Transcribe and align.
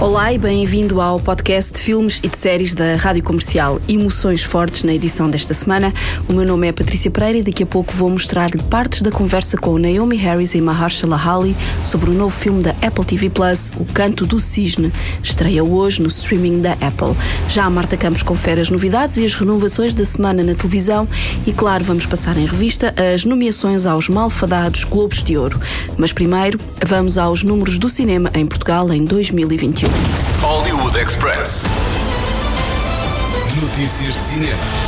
Olá 0.00 0.32
e 0.32 0.38
bem-vindo 0.38 1.00
ao 1.00 1.18
podcast 1.18 1.72
de 1.72 1.80
filmes 1.80 2.20
e 2.22 2.28
de 2.28 2.38
séries 2.38 2.72
da 2.72 2.94
Rádio 2.94 3.20
Comercial. 3.24 3.80
Emoções 3.88 4.44
fortes 4.44 4.84
na 4.84 4.94
edição 4.94 5.28
desta 5.28 5.52
semana. 5.52 5.92
O 6.28 6.34
meu 6.34 6.46
nome 6.46 6.68
é 6.68 6.72
Patrícia 6.72 7.10
Pereira 7.10 7.38
e 7.38 7.42
daqui 7.42 7.64
a 7.64 7.66
pouco 7.66 7.92
vou 7.92 8.08
mostrar-lhe 8.08 8.62
partes 8.62 9.02
da 9.02 9.10
conversa 9.10 9.58
com 9.58 9.76
Naomi 9.76 10.14
Harris 10.14 10.54
e 10.54 10.60
Mahershala 10.60 11.20
Ali 11.20 11.56
sobre 11.82 12.10
o 12.10 12.14
novo 12.14 12.32
filme 12.32 12.62
da 12.62 12.76
Apple 12.80 13.04
TV 13.04 13.28
Plus, 13.28 13.72
O 13.76 13.84
Canto 13.86 14.24
do 14.24 14.38
Cisne. 14.38 14.92
Estreia 15.20 15.64
hoje 15.64 16.00
no 16.00 16.06
streaming 16.06 16.60
da 16.60 16.74
Apple. 16.74 17.16
Já 17.48 17.64
a 17.64 17.70
Marta 17.70 17.96
Campos 17.96 18.22
confere 18.22 18.60
as 18.60 18.70
novidades 18.70 19.16
e 19.16 19.24
as 19.24 19.34
renovações 19.34 19.94
da 19.94 20.04
semana 20.04 20.44
na 20.44 20.54
televisão 20.54 21.08
e, 21.44 21.52
claro, 21.52 21.82
vamos 21.82 22.06
passar 22.06 22.36
em 22.38 22.46
revista 22.46 22.94
as 22.96 23.24
nomeações 23.24 23.84
aos 23.84 24.08
malfadados 24.08 24.84
Globos 24.84 25.24
de 25.24 25.36
Ouro. 25.36 25.60
Mas 25.96 26.12
primeiro, 26.12 26.56
vamos 26.86 27.18
aos 27.18 27.42
números 27.42 27.78
do 27.78 27.88
cinema 27.88 28.30
em 28.32 28.46
Portugal 28.46 28.92
em 28.92 29.04
2021. 29.04 29.87
Hollywood 30.42 30.96
Express. 30.96 31.66
Notícias 33.60 34.14
de 34.14 34.20
cinema. 34.20 34.87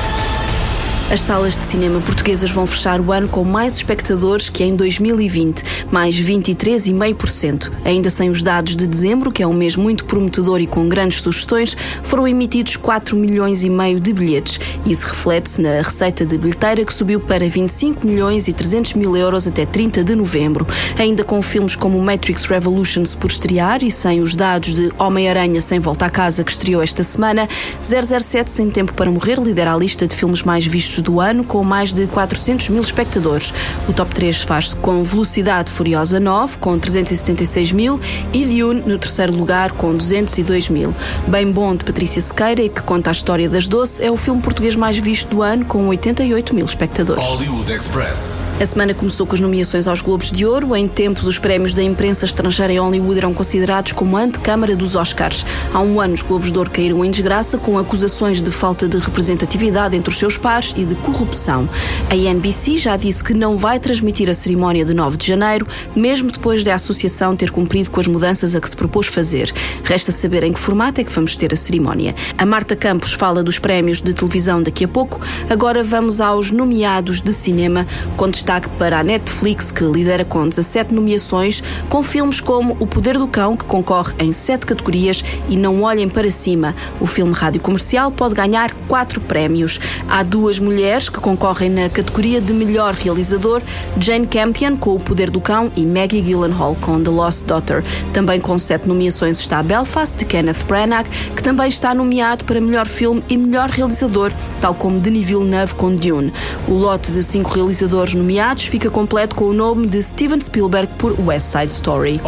As 1.12 1.22
salas 1.22 1.58
de 1.58 1.64
cinema 1.64 2.00
portuguesas 2.00 2.52
vão 2.52 2.64
fechar 2.64 3.00
o 3.00 3.10
ano 3.10 3.26
com 3.26 3.42
mais 3.42 3.74
espectadores 3.74 4.48
que 4.48 4.62
em 4.62 4.76
2020, 4.76 5.64
mais 5.90 6.14
23,5%. 6.14 7.68
Ainda 7.84 8.08
sem 8.08 8.30
os 8.30 8.44
dados 8.44 8.76
de 8.76 8.86
dezembro, 8.86 9.32
que 9.32 9.42
é 9.42 9.46
um 9.46 9.52
mês 9.52 9.74
muito 9.74 10.04
prometedor 10.04 10.60
e 10.60 10.68
com 10.68 10.88
grandes 10.88 11.20
sugestões, 11.20 11.76
foram 12.04 12.28
emitidos 12.28 12.76
4 12.76 13.16
milhões 13.16 13.64
e 13.64 13.68
meio 13.68 13.98
de 13.98 14.12
bilhetes. 14.12 14.60
Isso 14.86 15.08
reflete-se 15.08 15.60
na 15.60 15.82
receita 15.82 16.24
de 16.24 16.38
bilheteira 16.38 16.84
que 16.84 16.94
subiu 16.94 17.18
para 17.18 17.48
25 17.48 18.06
milhões 18.06 18.46
e 18.46 18.52
300 18.52 18.94
mil 18.94 19.16
euros 19.16 19.48
até 19.48 19.66
30 19.66 20.04
de 20.04 20.14
novembro. 20.14 20.64
Ainda 20.96 21.24
com 21.24 21.42
filmes 21.42 21.74
como 21.74 22.00
Matrix 22.00 22.44
Revolutions 22.44 23.16
por 23.16 23.32
estrear 23.32 23.82
e 23.82 23.90
sem 23.90 24.20
os 24.20 24.36
dados 24.36 24.76
de 24.76 24.92
Homem-Aranha 24.96 25.60
sem 25.60 25.80
volta 25.80 26.06
a 26.06 26.10
casa 26.10 26.44
que 26.44 26.52
estreou 26.52 26.80
esta 26.80 27.02
semana, 27.02 27.48
007 27.82 28.48
Sem 28.48 28.70
Tempo 28.70 28.94
para 28.94 29.10
Morrer 29.10 29.40
lidera 29.40 29.74
a 29.74 29.76
lista 29.76 30.06
de 30.06 30.14
filmes 30.14 30.44
mais 30.44 30.64
vistos 30.64 30.99
do 31.02 31.20
ano, 31.20 31.44
com 31.44 31.62
mais 31.62 31.92
de 31.92 32.06
400 32.06 32.68
mil 32.68 32.82
espectadores. 32.82 33.52
O 33.88 33.92
top 33.92 34.14
3 34.14 34.42
faz-se 34.42 34.76
com 34.76 35.02
Velocidade 35.02 35.70
Furiosa 35.70 36.20
9, 36.20 36.58
com 36.58 36.78
376 36.78 37.72
mil, 37.72 38.00
e 38.32 38.44
Dune 38.44 38.82
no 38.86 38.98
terceiro 38.98 39.36
lugar, 39.36 39.72
com 39.72 39.94
202 39.94 40.68
mil. 40.68 40.94
Bem 41.26 41.50
Bom, 41.50 41.74
de 41.74 41.84
Patrícia 41.84 42.20
Sequeira, 42.20 42.62
e 42.62 42.68
que 42.68 42.82
conta 42.82 43.10
a 43.10 43.12
história 43.12 43.48
das 43.48 43.68
Doce, 43.68 44.02
é 44.02 44.10
o 44.10 44.16
filme 44.16 44.40
português 44.40 44.76
mais 44.76 44.98
visto 44.98 45.28
do 45.28 45.42
ano, 45.42 45.64
com 45.64 45.86
88 45.88 46.54
mil 46.54 46.64
espectadores. 46.64 47.24
Hollywood 47.24 47.72
Express. 47.72 48.44
A 48.60 48.66
semana 48.66 48.94
começou 48.94 49.26
com 49.26 49.34
as 49.34 49.40
nomeações 49.40 49.88
aos 49.88 50.02
Globos 50.02 50.30
de 50.30 50.44
Ouro. 50.44 50.74
Em 50.76 50.86
tempos, 50.86 51.26
os 51.26 51.38
prémios 51.38 51.74
da 51.74 51.82
imprensa 51.82 52.24
estrangeira 52.24 52.72
em 52.72 52.78
Hollywood 52.78 53.18
eram 53.18 53.32
considerados 53.32 53.92
como 53.92 54.16
antecâmara 54.16 54.76
dos 54.76 54.94
Oscars. 54.94 55.44
Há 55.72 55.80
um 55.80 56.00
ano, 56.00 56.14
os 56.14 56.22
Globos 56.22 56.50
de 56.50 56.58
Ouro 56.58 56.70
caíram 56.70 57.04
em 57.04 57.10
desgraça 57.10 57.58
com 57.58 57.78
acusações 57.78 58.42
de 58.42 58.50
falta 58.50 58.88
de 58.88 58.98
representatividade 58.98 59.96
entre 59.96 60.10
os 60.10 60.18
seus 60.18 60.36
pares 60.36 60.74
e 60.76 60.84
de 60.84 60.89
corrupção. 60.96 61.68
A 62.08 62.16
NBC 62.16 62.76
já 62.76 62.96
disse 62.96 63.22
que 63.22 63.34
não 63.34 63.56
vai 63.56 63.78
transmitir 63.78 64.28
a 64.28 64.34
cerimónia 64.34 64.84
de 64.84 64.94
9 64.94 65.16
de 65.16 65.26
janeiro, 65.26 65.66
mesmo 65.94 66.30
depois 66.30 66.62
da 66.62 66.74
associação 66.74 67.36
ter 67.36 67.50
cumprido 67.50 67.90
com 67.90 68.00
as 68.00 68.06
mudanças 68.06 68.54
a 68.54 68.60
que 68.60 68.68
se 68.68 68.76
propôs 68.76 69.06
fazer. 69.06 69.52
Resta 69.84 70.12
saber 70.12 70.44
em 70.44 70.52
que 70.52 70.58
formato 70.58 71.00
é 71.00 71.04
que 71.04 71.12
vamos 71.12 71.36
ter 71.36 71.52
a 71.52 71.56
cerimónia. 71.56 72.14
A 72.36 72.46
Marta 72.46 72.76
Campos 72.76 73.12
fala 73.12 73.42
dos 73.42 73.58
prémios 73.58 74.00
de 74.00 74.12
televisão 74.14 74.62
daqui 74.62 74.84
a 74.84 74.88
pouco. 74.88 75.20
Agora 75.48 75.82
vamos 75.82 76.20
aos 76.20 76.50
nomeados 76.50 77.20
de 77.20 77.32
cinema, 77.32 77.86
com 78.16 78.28
destaque 78.28 78.68
para 78.70 78.98
a 78.98 79.04
Netflix, 79.04 79.70
que 79.70 79.84
lidera 79.84 80.24
com 80.24 80.48
17 80.48 80.94
nomeações, 80.94 81.62
com 81.88 82.02
filmes 82.02 82.40
como 82.40 82.76
O 82.80 82.86
Poder 82.86 83.18
do 83.18 83.26
Cão, 83.26 83.56
que 83.56 83.64
concorre 83.64 84.14
em 84.18 84.32
7 84.32 84.66
categorias, 84.66 85.22
e 85.48 85.56
Não 85.56 85.82
Olhem 85.82 86.08
para 86.08 86.30
Cima. 86.30 86.74
O 87.00 87.06
filme 87.06 87.32
rádio 87.32 87.60
comercial 87.60 88.10
pode 88.10 88.34
ganhar 88.34 88.72
4 88.88 89.20
prémios. 89.20 89.78
Há 90.08 90.22
duas 90.22 90.58
mulheres 90.70 91.08
que 91.08 91.18
concorrem 91.18 91.68
na 91.68 91.88
categoria 91.88 92.40
de 92.40 92.52
melhor 92.52 92.94
realizador, 92.94 93.60
Jane 93.98 94.26
Campion 94.26 94.76
com 94.76 94.94
O 94.94 95.00
Poder 95.00 95.28
do 95.28 95.40
Cão 95.40 95.70
e 95.76 95.84
Maggie 95.84 96.22
Gyllenhaal 96.22 96.76
com 96.80 97.02
The 97.02 97.10
Lost 97.10 97.44
Daughter. 97.44 97.84
Também 98.12 98.40
com 98.40 98.56
sete 98.56 98.86
nomeações 98.86 99.40
está 99.40 99.62
Belfast, 99.64 100.16
de 100.16 100.24
Kenneth 100.24 100.64
Branagh, 100.68 101.06
que 101.34 101.42
também 101.42 101.68
está 101.68 101.92
nomeado 101.92 102.44
para 102.44 102.60
melhor 102.60 102.86
filme 102.86 103.22
e 103.28 103.36
melhor 103.36 103.68
realizador, 103.68 104.32
tal 104.60 104.72
como 104.74 105.00
Denis 105.00 105.26
Villeneuve 105.26 105.74
com 105.74 105.94
Dune. 105.94 106.32
O 106.68 106.74
lote 106.74 107.10
de 107.10 107.22
cinco 107.22 107.50
realizadores 107.50 108.14
nomeados 108.14 108.66
fica 108.66 108.88
completo 108.88 109.34
com 109.34 109.46
o 109.46 109.52
nome 109.52 109.88
de 109.88 110.00
Steven 110.02 110.40
Spielberg 110.40 110.92
por 110.98 111.18
West 111.20 111.46
Side 111.46 111.72
Story. 111.72 112.20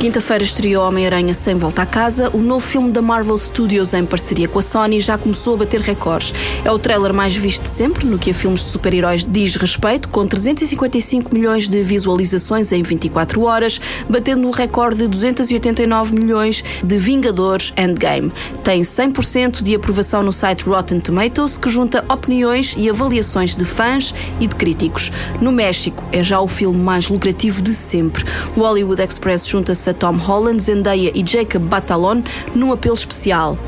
Quinta-feira 0.00 0.42
estreou 0.42 0.88
Homem-Aranha 0.88 1.34
Sem 1.34 1.56
Volta 1.56 1.82
a 1.82 1.86
Casa. 1.86 2.30
O 2.32 2.38
novo 2.38 2.64
filme 2.64 2.90
da 2.90 3.02
Marvel 3.02 3.36
Studios 3.36 3.92
em 3.92 4.06
parceria 4.06 4.48
com 4.48 4.58
a 4.58 4.62
Sony 4.62 4.98
já 4.98 5.18
começou 5.18 5.54
a 5.54 5.58
bater 5.58 5.80
recordes. 5.80 6.32
É 6.64 6.70
o 6.70 6.78
trailer 6.78 7.12
mais 7.18 7.34
visto 7.34 7.64
de 7.64 7.68
sempre 7.68 8.06
no 8.06 8.16
que 8.16 8.30
a 8.30 8.34
filmes 8.34 8.62
de 8.64 8.70
super-heróis 8.70 9.26
diz 9.28 9.56
respeito, 9.56 10.08
com 10.08 10.24
355 10.24 11.34
milhões 11.34 11.66
de 11.66 11.82
visualizações 11.82 12.70
em 12.70 12.80
24 12.80 13.42
horas, 13.42 13.80
batendo 14.08 14.46
o 14.46 14.52
recorde 14.52 14.98
de 14.98 15.08
289 15.08 16.14
milhões 16.14 16.62
de 16.80 16.96
Vingadores 16.96 17.72
Endgame. 17.76 18.30
Tem 18.62 18.82
100% 18.82 19.64
de 19.64 19.74
aprovação 19.74 20.22
no 20.22 20.30
site 20.30 20.62
Rotten 20.62 21.00
Tomatoes, 21.00 21.58
que 21.58 21.68
junta 21.68 22.04
opiniões 22.08 22.76
e 22.78 22.88
avaliações 22.88 23.56
de 23.56 23.64
fãs 23.64 24.14
e 24.38 24.46
de 24.46 24.54
críticos. 24.54 25.10
No 25.40 25.50
México, 25.50 26.04
é 26.12 26.22
já 26.22 26.40
o 26.40 26.46
filme 26.46 26.78
mais 26.78 27.08
lucrativo 27.08 27.60
de 27.60 27.74
sempre. 27.74 28.24
O 28.54 28.60
Hollywood 28.60 29.02
Express 29.02 29.44
junta-se 29.44 29.90
a 29.90 29.92
Tom 29.92 30.14
Holland, 30.14 30.62
Zendaya 30.62 31.10
e 31.12 31.26
Jacob 31.26 31.64
Batalon 31.64 32.22
num 32.54 32.70
apelo 32.70 32.94
especial. 32.94 33.58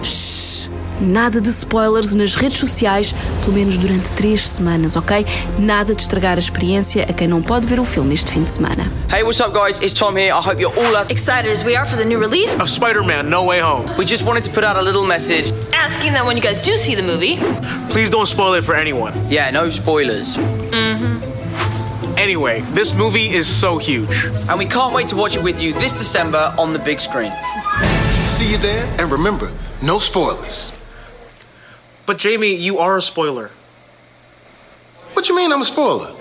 Shhh. 0.00 0.49
Nada 1.00 1.40
de 1.40 1.48
spoilers 1.50 2.14
nas 2.14 2.34
redes 2.34 2.58
sociais, 2.58 3.14
pelo 3.42 3.54
menos 3.54 3.76
durante 3.78 4.12
três 4.12 4.46
semanas, 4.46 4.96
ok? 4.96 5.24
Nada 5.58 5.94
de 5.94 6.02
estragar 6.02 6.36
a 6.36 6.38
experiência 6.38 7.04
a 7.08 7.12
quem 7.12 7.26
não 7.26 7.40
pode 7.40 7.66
ver 7.66 7.80
o 7.80 7.84
filme 7.84 8.12
este 8.12 8.30
fim 8.30 8.42
de 8.42 8.50
semana. 8.50 8.92
Hey, 9.10 9.22
what's 9.22 9.40
up, 9.40 9.52
guys? 9.52 9.78
It's 9.80 9.94
Tom 9.94 10.16
here. 10.16 10.32
I 10.34 10.40
hope 10.40 10.60
you're 10.60 10.76
all 10.78 10.96
as 10.96 11.08
excited 11.08 11.50
as 11.50 11.64
we 11.64 11.74
are 11.74 11.86
for 11.88 11.96
the 11.96 12.04
new 12.04 12.18
release. 12.20 12.54
of 12.60 12.68
Spider-Man 12.68 13.30
No 13.30 13.44
Way 13.44 13.60
Home. 13.60 13.86
We 13.96 14.04
just 14.04 14.24
wanted 14.24 14.44
to 14.44 14.50
put 14.50 14.62
out 14.62 14.76
a 14.76 14.82
little 14.82 15.04
message. 15.06 15.52
Asking 15.72 16.12
that 16.12 16.26
when 16.26 16.36
you 16.36 16.42
guys 16.42 16.60
do 16.60 16.76
see 16.76 16.94
the 16.94 17.02
movie, 17.02 17.38
Please 17.90 18.10
don't 18.10 18.26
spoil 18.28 18.54
it 18.54 18.62
for 18.64 18.74
anyone. 18.76 19.12
Yeah, 19.30 19.50
no 19.50 19.68
spoilers. 19.70 20.36
Mm-hmm. 20.36 22.18
Anyway, 22.18 22.60
this 22.72 22.92
movie 22.94 23.30
is 23.34 23.46
so 23.48 23.78
huge. 23.78 24.26
And 24.48 24.58
we 24.58 24.66
can't 24.66 24.92
wait 24.94 25.08
to 25.08 25.16
watch 25.16 25.34
it 25.34 25.42
with 25.42 25.58
you 25.60 25.72
this 25.72 25.92
December 25.92 26.54
on 26.58 26.72
the 26.74 26.78
big 26.78 27.00
screen. 27.00 27.32
See 28.26 28.50
you 28.52 28.58
there, 28.58 28.86
and 29.00 29.10
remember, 29.10 29.50
no 29.82 29.98
spoilers. 29.98 30.72
But 32.10 32.18
Jamie, 32.18 32.56
you 32.56 32.80
are 32.80 32.96
a 32.96 33.02
spoiler. 33.02 33.52
What 35.12 35.28
you 35.28 35.36
mean 35.36 35.52
I'm 35.52 35.62
a 35.62 35.64
spoiler? 35.64 36.12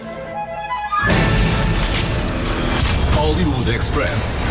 Hollywood 3.15 3.73
Express. 3.73 4.45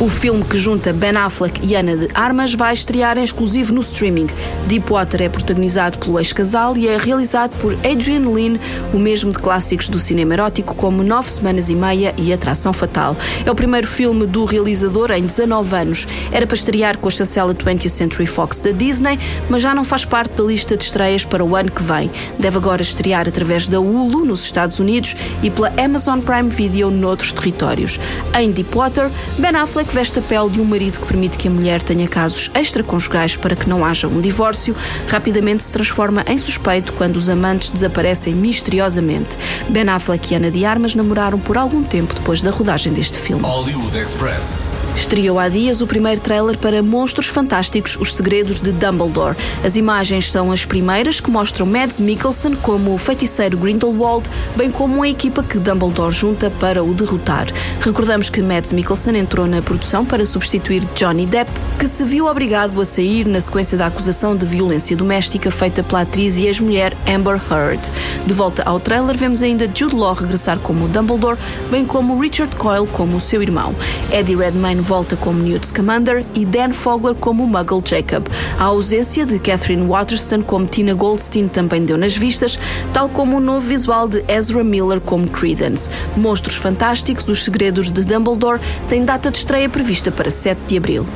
O 0.00 0.08
filme 0.08 0.42
que 0.42 0.58
junta 0.58 0.94
Ben 0.94 1.14
Affleck 1.14 1.60
e 1.62 1.76
Ana 1.76 1.94
de 1.94 2.08
Armas 2.14 2.54
vai 2.54 2.72
estrear 2.72 3.18
em 3.18 3.22
exclusivo 3.22 3.74
no 3.74 3.82
streaming. 3.82 4.28
Deepwater 4.66 5.20
é 5.20 5.28
protagonizado 5.28 5.98
pelo 5.98 6.18
ex-casal 6.18 6.74
e 6.74 6.88
é 6.88 6.96
realizado 6.96 7.54
por 7.58 7.74
Adrian 7.74 8.20
Lin, 8.20 8.58
o 8.94 8.98
mesmo 8.98 9.30
de 9.30 9.38
clássicos 9.38 9.90
do 9.90 9.98
cinema 9.98 10.32
erótico 10.32 10.74
como 10.74 11.02
Nove 11.02 11.28
Semanas 11.28 11.68
e 11.68 11.74
Meia 11.74 12.14
e 12.16 12.32
Atração 12.32 12.72
Fatal. 12.72 13.14
É 13.44 13.50
o 13.50 13.54
primeiro 13.54 13.86
filme 13.86 14.24
do 14.24 14.46
realizador 14.46 15.10
em 15.10 15.20
19 15.20 15.76
anos. 15.76 16.08
Era 16.32 16.46
para 16.46 16.56
estrear 16.56 16.96
com 16.96 17.08
a 17.08 17.10
chancela 17.10 17.54
20th 17.54 17.90
Century 17.90 18.26
Fox 18.26 18.62
da 18.62 18.70
Disney, 18.70 19.18
mas 19.50 19.60
já 19.60 19.74
não 19.74 19.84
faz 19.84 20.06
parte 20.06 20.32
da 20.32 20.44
lista 20.44 20.78
de 20.78 20.84
estreias 20.84 21.26
para 21.26 21.44
o 21.44 21.54
ano 21.54 21.70
que 21.70 21.82
vem. 21.82 22.10
Deve 22.38 22.56
agora 22.56 22.80
estrear 22.80 23.28
através 23.28 23.68
da 23.68 23.78
Hulu 23.78 24.24
nos 24.24 24.44
Estados 24.44 24.78
Unidos 24.80 25.14
e 25.42 25.50
pela 25.50 25.70
Amazon 25.76 26.20
Prime 26.20 26.48
Video 26.48 26.90
noutros 26.90 27.32
territórios. 27.32 28.00
Em 28.34 28.50
Deepwater, 28.50 29.10
Ben 29.36 29.54
Affleck 29.54 29.89
veste 29.94 30.18
a 30.20 30.22
pele 30.22 30.50
de 30.50 30.60
um 30.60 30.64
marido 30.64 31.00
que 31.00 31.06
permite 31.06 31.36
que 31.36 31.48
a 31.48 31.50
mulher 31.50 31.82
tenha 31.82 32.06
casos 32.06 32.50
extraconjugais 32.54 33.36
para 33.36 33.56
que 33.56 33.68
não 33.68 33.84
haja 33.84 34.06
um 34.06 34.20
divórcio, 34.20 34.74
rapidamente 35.08 35.64
se 35.64 35.72
transforma 35.72 36.24
em 36.28 36.38
suspeito 36.38 36.92
quando 36.92 37.16
os 37.16 37.28
amantes 37.28 37.70
desaparecem 37.70 38.32
misteriosamente. 38.32 39.36
Ben 39.68 39.88
Affleck 39.88 40.32
e 40.32 40.36
Ana 40.36 40.50
de 40.50 40.64
Armas 40.64 40.94
namoraram 40.94 41.38
por 41.38 41.58
algum 41.58 41.82
tempo 41.82 42.14
depois 42.14 42.40
da 42.40 42.50
rodagem 42.50 42.92
deste 42.92 43.18
filme. 43.18 43.42
Hollywood 43.42 43.98
Express. 43.98 44.70
Estreou 44.94 45.38
há 45.38 45.48
dias 45.48 45.80
o 45.80 45.86
primeiro 45.86 46.20
trailer 46.20 46.58
para 46.58 46.82
Monstros 46.82 47.26
Fantásticos 47.26 47.96
Os 48.00 48.14
Segredos 48.14 48.60
de 48.60 48.72
Dumbledore. 48.72 49.36
As 49.64 49.76
imagens 49.76 50.30
são 50.30 50.52
as 50.52 50.64
primeiras 50.64 51.20
que 51.20 51.30
mostram 51.30 51.66
Mads 51.66 52.00
Mikkelsen 52.00 52.54
como 52.56 52.94
o 52.94 52.98
feiticeiro 52.98 53.56
Grindelwald, 53.56 54.28
bem 54.56 54.70
como 54.70 55.02
a 55.02 55.08
equipa 55.08 55.42
que 55.42 55.58
Dumbledore 55.58 56.12
junta 56.12 56.50
para 56.50 56.82
o 56.82 56.92
derrotar. 56.92 57.46
Recordamos 57.80 58.30
que 58.30 58.42
Mads 58.42 58.72
Mikkelsen 58.72 59.16
entrou 59.16 59.46
na 59.46 59.62
produção 59.62 59.79
para 60.08 60.24
substituir 60.24 60.84
Johnny 60.94 61.26
Depp, 61.26 61.50
que 61.78 61.88
se 61.88 62.04
viu 62.04 62.26
obrigado 62.26 62.80
a 62.80 62.84
sair 62.84 63.26
na 63.26 63.40
sequência 63.40 63.76
da 63.76 63.86
acusação 63.86 64.36
de 64.36 64.44
violência 64.44 64.96
doméstica 64.96 65.50
feita 65.50 65.82
pela 65.82 66.02
atriz 66.02 66.36
e 66.36 66.46
ex-mulher 66.46 66.96
Amber 67.08 67.40
Heard. 67.50 67.80
De 68.26 68.34
volta 68.34 68.62
ao 68.64 68.78
trailer, 68.78 69.16
vemos 69.16 69.42
ainda 69.42 69.68
Jude 69.74 69.96
Law 69.96 70.12
regressar 70.12 70.58
como 70.58 70.86
Dumbledore, 70.88 71.38
bem 71.70 71.84
como 71.84 72.20
Richard 72.20 72.54
Coyle 72.56 72.86
como 72.88 73.18
seu 73.18 73.42
irmão. 73.42 73.74
Eddie 74.12 74.36
Redmayne 74.36 74.82
volta 74.82 75.16
como 75.16 75.40
Newt 75.42 75.66
Scamander 75.66 76.24
e 76.34 76.44
Dan 76.44 76.72
Fogler 76.72 77.14
como 77.14 77.46
Muggle 77.46 77.82
Jacob. 77.84 78.26
A 78.58 78.64
ausência 78.64 79.24
de 79.24 79.38
Catherine 79.38 79.86
Waterston 79.86 80.42
como 80.42 80.66
Tina 80.66 80.92
Goldstein 80.92 81.48
também 81.48 81.84
deu 81.84 81.96
nas 81.96 82.14
vistas, 82.14 82.58
tal 82.92 83.08
como 83.08 83.38
o 83.38 83.40
novo 83.40 83.66
visual 83.66 84.06
de 84.06 84.22
Ezra 84.28 84.62
Miller 84.62 85.00
como 85.00 85.28
Credence. 85.30 85.88
Monstros 86.16 86.56
Fantásticos, 86.56 87.28
Os 87.28 87.44
Segredos 87.44 87.90
de 87.90 88.02
Dumbledore 88.02 88.60
tem 88.88 89.04
data 89.04 89.30
de 89.30 89.38
estreia 89.38 89.69
prevista 89.70 90.10
para 90.10 90.30
7 90.30 90.60
de 90.66 90.76
abril. 90.76 91.06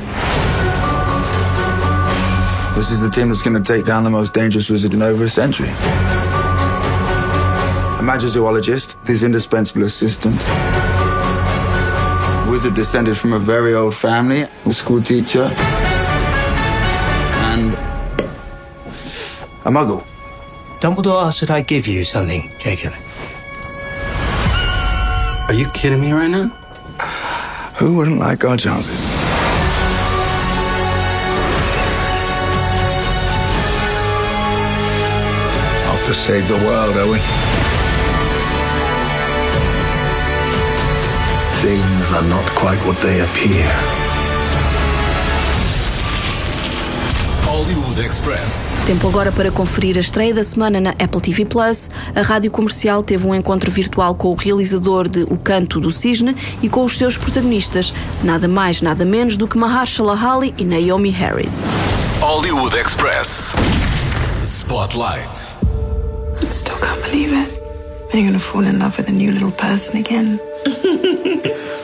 This 2.75 2.91
is 2.91 3.01
the 3.01 3.09
team 3.09 3.29
that's 3.29 3.41
going 3.41 3.55
to 3.55 3.63
take 3.63 3.85
down 3.85 4.03
the 4.03 4.09
most 4.09 4.33
dangerous 4.33 4.69
wizard 4.69 4.93
in 4.93 5.01
over 5.01 5.23
a 5.23 5.29
century. 5.29 5.69
A 7.99 8.01
magizoologist, 8.01 8.97
his 9.07 9.23
indispensable 9.23 9.83
assistant. 9.83 10.35
Wizard 12.49 12.73
descended 12.73 13.17
from 13.17 13.33
a 13.33 13.39
very 13.39 13.73
old 13.73 13.95
family, 13.95 14.47
a 14.65 14.73
school 14.73 15.01
teacher, 15.01 15.45
and 17.53 17.73
a 19.63 19.69
muggle. 19.69 20.05
Dumbledore 20.81 21.23
asked 21.27 21.39
that 21.41 21.51
I 21.51 21.61
give 21.61 21.87
you 21.87 22.03
something, 22.03 22.51
Jacob. 22.59 22.93
Are 25.47 25.53
you 25.53 25.69
kidding 25.71 26.01
me 26.01 26.11
right 26.11 26.29
now? 26.29 26.64
Who 27.77 27.93
wouldn't 27.95 28.19
like 28.19 28.45
our 28.45 28.55
chances? 28.55 29.03
Off 35.85 36.05
to 36.05 36.13
save 36.13 36.47
the 36.47 36.53
world, 36.65 36.95
we? 37.11 37.19
Things 41.61 42.13
are 42.13 42.23
not 42.29 42.49
quite 42.53 42.79
what 42.87 42.97
they 43.01 43.19
appear. 43.19 44.04
Hollywood 47.65 47.99
Express. 47.99 48.75
Tempo 48.85 49.07
agora 49.07 49.31
para 49.31 49.49
conferir 49.49 49.97
a 49.97 49.99
estreia 49.99 50.31
da 50.31 50.43
semana 50.43 50.79
na 50.79 50.91
Apple 50.91 51.19
TV 51.19 51.45
Plus. 51.45 51.89
A 52.13 52.21
rádio 52.21 52.51
comercial 52.51 53.01
teve 53.01 53.25
um 53.25 53.33
encontro 53.33 53.71
virtual 53.71 54.13
com 54.13 54.27
o 54.27 54.35
realizador 54.35 55.07
de 55.07 55.23
O 55.23 55.35
Canto 55.35 55.79
do 55.79 55.89
Cisne 55.89 56.35
e 56.61 56.69
com 56.69 56.83
os 56.83 56.95
seus 56.95 57.17
protagonistas, 57.17 57.91
nada 58.23 58.47
mais, 58.47 58.83
nada 58.83 59.03
menos 59.03 59.35
do 59.35 59.47
que 59.47 59.57
Mahershala 59.57 60.13
Ali 60.13 60.53
e 60.59 60.63
Naomi 60.63 61.09
Harris. 61.09 61.65
Hollywood 62.21 62.77
Express. 62.77 63.55
Spotlight. 64.43 65.55
I 66.43 66.51
still 66.51 66.77
can't 66.77 67.01
believe 67.01 67.33
it. 67.33 67.51
You're 68.13 68.27
gonna 68.27 68.37
fall 68.37 68.63
in 68.63 68.77
love 68.77 68.95
with 68.95 69.09
a 69.09 69.11
new 69.11 69.31
little 69.31 69.51
person 69.51 69.97
again. 69.97 70.39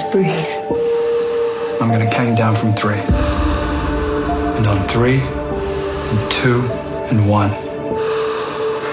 Just 0.00 0.12
breathe. 0.12 0.30
I'm 1.78 1.88
going 1.90 2.00
to 2.00 2.10
count 2.10 2.30
you 2.30 2.34
down 2.34 2.54
from 2.56 2.72
three. 2.72 2.94
And 2.96 4.66
on 4.66 4.88
three, 4.88 5.20
and 5.20 6.30
two, 6.30 6.62
and 7.10 7.28
one. 7.28 7.50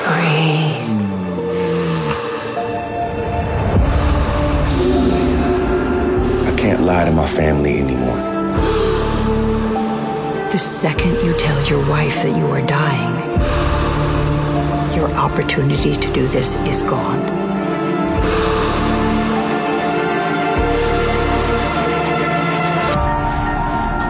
Breathe. 0.04 0.76
I 6.46 6.54
can't 6.58 6.82
lie 6.82 7.06
to 7.06 7.12
my 7.12 7.26
family 7.26 7.80
anymore. 7.80 8.18
The 10.52 10.60
second 10.60 11.16
you 11.26 11.34
tell 11.38 11.64
your 11.68 11.90
wife 11.90 12.16
that 12.24 12.36
you 12.36 12.48
are 12.48 12.68
dying, 12.68 13.16
your 14.94 15.10
opportunity 15.12 15.96
to 15.96 16.12
do 16.12 16.28
this 16.28 16.58
is 16.66 16.84
gone. 16.84 17.37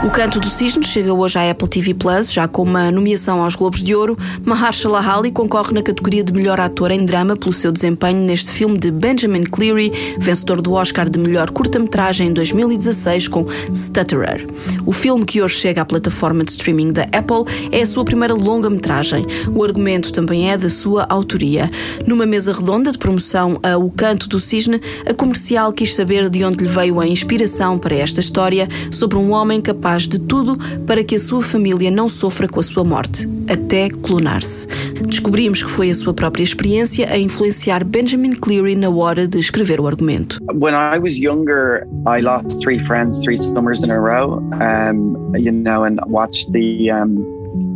O 0.07 0.09
Canto 0.09 0.39
do 0.39 0.49
Cisne 0.49 0.85
chega 0.85 1.13
hoje 1.13 1.37
à 1.37 1.51
Apple 1.51 1.67
TV 1.67 1.93
Plus, 1.93 2.31
já 2.31 2.47
com 2.47 2.63
uma 2.63 2.89
nomeação 2.89 3.43
aos 3.43 3.55
Globos 3.55 3.83
de 3.83 3.93
Ouro. 3.93 4.17
Mahershala 4.45 4.99
Ali 4.99 5.31
concorre 5.31 5.73
na 5.73 5.81
categoria 5.81 6.23
de 6.23 6.31
melhor 6.31 6.61
ator 6.61 6.91
em 6.91 7.03
drama 7.03 7.35
pelo 7.35 7.51
seu 7.51 7.73
desempenho 7.73 8.21
neste 8.21 8.49
filme 8.49 8.77
de 8.77 8.89
Benjamin 8.89 9.43
Cleary, 9.43 9.91
vencedor 10.17 10.61
do 10.61 10.71
Oscar 10.71 11.09
de 11.09 11.19
melhor 11.19 11.51
curta-metragem 11.51 12.29
em 12.29 12.33
2016 12.33 13.27
com 13.27 13.45
Stutterer. 13.73 14.47
O 14.85 14.93
filme 14.93 15.25
que 15.25 15.41
hoje 15.41 15.55
chega 15.55 15.81
à 15.81 15.85
plataforma 15.85 16.45
de 16.45 16.51
streaming 16.51 16.93
da 16.93 17.03
Apple 17.03 17.43
é 17.69 17.81
a 17.81 17.85
sua 17.85 18.05
primeira 18.05 18.33
longa-metragem. 18.33 19.25
O 19.53 19.61
argumento 19.61 20.13
também 20.13 20.49
é 20.49 20.57
da 20.57 20.69
sua 20.69 21.05
autoria. 21.09 21.69
Numa 22.07 22.25
mesa 22.25 22.53
redonda 22.53 22.93
de 22.93 22.97
promoção 22.97 23.59
a 23.61 23.77
O 23.77 23.91
Canto 23.91 24.29
do 24.29 24.39
Cisne, 24.39 24.79
a 25.05 25.13
comercial 25.13 25.73
quis 25.73 25.93
saber 25.93 26.29
de 26.29 26.45
onde 26.45 26.63
lhe 26.63 26.69
veio 26.69 27.01
a 27.01 27.05
inspiração 27.05 27.77
para 27.77 27.95
esta 27.95 28.21
história 28.21 28.69
sobre 28.89 29.17
um 29.17 29.33
homem 29.33 29.59
capaz 29.59 29.96
de 30.03 30.19
tudo 30.19 30.57
para 30.85 31.03
que 31.03 31.15
a 31.15 31.19
sua 31.19 31.41
família 31.41 31.89
não 31.89 32.09
sofra 32.09 32.47
com 32.47 32.59
a 32.59 32.63
sua 32.63 32.83
morte, 32.83 33.27
até 33.49 33.89
clonar-se. 33.89 34.67
Descobrimos 35.07 35.63
que 35.63 35.69
foi 35.69 35.89
a 35.89 35.95
sua 35.95 36.13
própria 36.13 36.43
experiência 36.43 37.09
a 37.09 37.17
influenciar 37.17 37.83
Benjamin 37.83 38.33
Cleary 38.33 38.75
na 38.75 38.89
hora 38.89 39.27
de 39.27 39.39
escrever 39.39 39.79
o 39.79 39.87
argumento. 39.87 40.39
When 40.53 40.73
I 40.73 40.99
was 40.99 41.17
younger, 41.17 41.87
I 42.05 42.21
lost 42.21 42.59
three 42.61 42.79
friends 42.79 43.19
three 43.19 43.37
summers 43.37 43.83
in 43.83 43.91
a 43.91 43.99
row, 43.99 44.39
um, 44.61 45.35
you 45.35 45.51
know, 45.51 45.83
and 45.83 45.99
watched 46.07 46.51
the 46.51 46.91
um, 46.91 47.17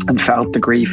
and 0.07 0.19
felt 0.19 0.53
the 0.53 0.59
grief 0.59 0.89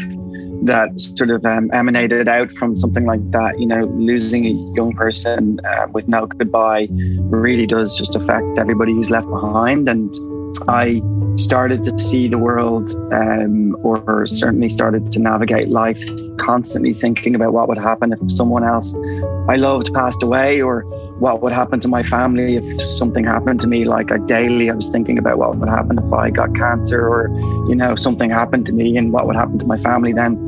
that 0.62 0.88
sort 0.98 1.30
of 1.30 1.44
um, 1.44 1.70
emanated 1.72 2.28
out 2.28 2.50
from 2.52 2.74
something 2.76 3.06
like 3.06 3.30
that. 3.30 3.58
You 3.58 3.66
know, 3.66 3.84
losing 3.96 4.46
a 4.46 4.74
young 4.74 4.92
person 4.92 5.60
uh, 5.64 5.86
with 5.92 6.08
no 6.08 6.26
goodbye 6.26 6.88
really 7.30 7.66
does 7.66 7.96
just 7.96 8.16
affect 8.16 8.58
everybody 8.58 8.92
who's 8.92 9.10
left 9.10 9.28
behind. 9.28 9.88
And 9.88 10.12
I 10.68 11.00
started 11.38 11.84
to 11.84 11.98
see 11.98 12.28
the 12.28 12.38
world, 12.38 12.94
um, 13.12 13.76
or 13.82 14.26
certainly 14.26 14.68
started 14.68 15.12
to 15.12 15.18
navigate 15.18 15.68
life, 15.68 16.00
constantly 16.38 16.92
thinking 16.92 17.34
about 17.34 17.52
what 17.52 17.68
would 17.68 17.78
happen 17.78 18.12
if 18.12 18.18
someone 18.30 18.64
else 18.64 18.94
I 19.48 19.56
loved 19.56 19.92
passed 19.94 20.22
away, 20.22 20.60
or 20.60 20.82
what 21.18 21.40
would 21.42 21.52
happen 21.52 21.80
to 21.80 21.88
my 21.88 22.02
family 22.02 22.56
if 22.56 22.82
something 22.82 23.24
happened 23.24 23.60
to 23.60 23.66
me. 23.66 23.84
Like 23.84 24.08
daily, 24.26 24.70
I 24.70 24.74
was 24.74 24.88
thinking 24.90 25.18
about 25.18 25.38
what 25.38 25.56
would 25.56 25.68
happen 25.68 25.98
if 25.98 26.12
I 26.12 26.30
got 26.30 26.54
cancer, 26.54 27.06
or 27.06 27.28
you 27.68 27.74
know, 27.74 27.94
something 27.94 28.30
happened 28.30 28.66
to 28.66 28.72
me, 28.72 28.96
and 28.96 29.12
what 29.12 29.26
would 29.26 29.36
happen 29.36 29.58
to 29.58 29.66
my 29.66 29.78
family 29.78 30.12
then. 30.12 30.44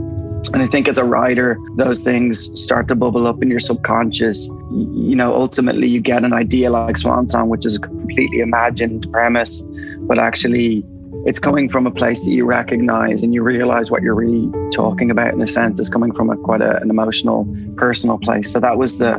And 0.53 0.63
I 0.63 0.67
think 0.67 0.89
as 0.89 0.99
a 0.99 1.05
writer, 1.05 1.59
those 1.77 2.03
things 2.03 2.51
start 2.61 2.89
to 2.89 2.95
bubble 2.95 3.27
up 3.27 3.43
in 3.43 3.51
your 3.51 3.61
subconscious. 3.61 4.49
You 4.73 5.15
know, 5.15 5.35
ultimately, 5.35 5.87
you 5.87 6.01
get 6.01 6.25
an 6.25 6.33
idea 6.33 6.71
like 6.71 6.97
Swan 6.97 7.29
Song, 7.29 7.49
which 7.51 7.67
is 7.67 7.77
a 7.77 7.79
completely 7.79 8.41
imagined 8.41 9.07
premise, 9.13 9.63
but 10.11 10.19
actually, 10.19 10.85
it's 11.25 11.39
coming 11.39 11.69
from 11.69 11.87
a 11.87 11.91
place 11.93 12.21
that 12.23 12.33
you 12.33 12.45
recognize 12.45 13.23
and 13.23 13.33
you 13.33 13.45
realize 13.45 13.93
what 13.93 14.03
you're 14.03 14.17
really 14.17 14.51
talking 14.73 15.09
about. 15.09 15.33
In 15.33 15.41
a 15.41 15.47
sense, 15.47 15.79
is 15.79 15.89
coming 15.89 16.13
from 16.13 16.31
a 16.31 16.37
quite 16.37 16.61
a, 16.61 16.79
an 16.83 16.91
emotional, 16.91 17.47
personal 17.77 18.19
place. 18.19 18.51
So 18.51 18.59
that 18.59 18.77
was 18.77 18.99
the 18.99 19.13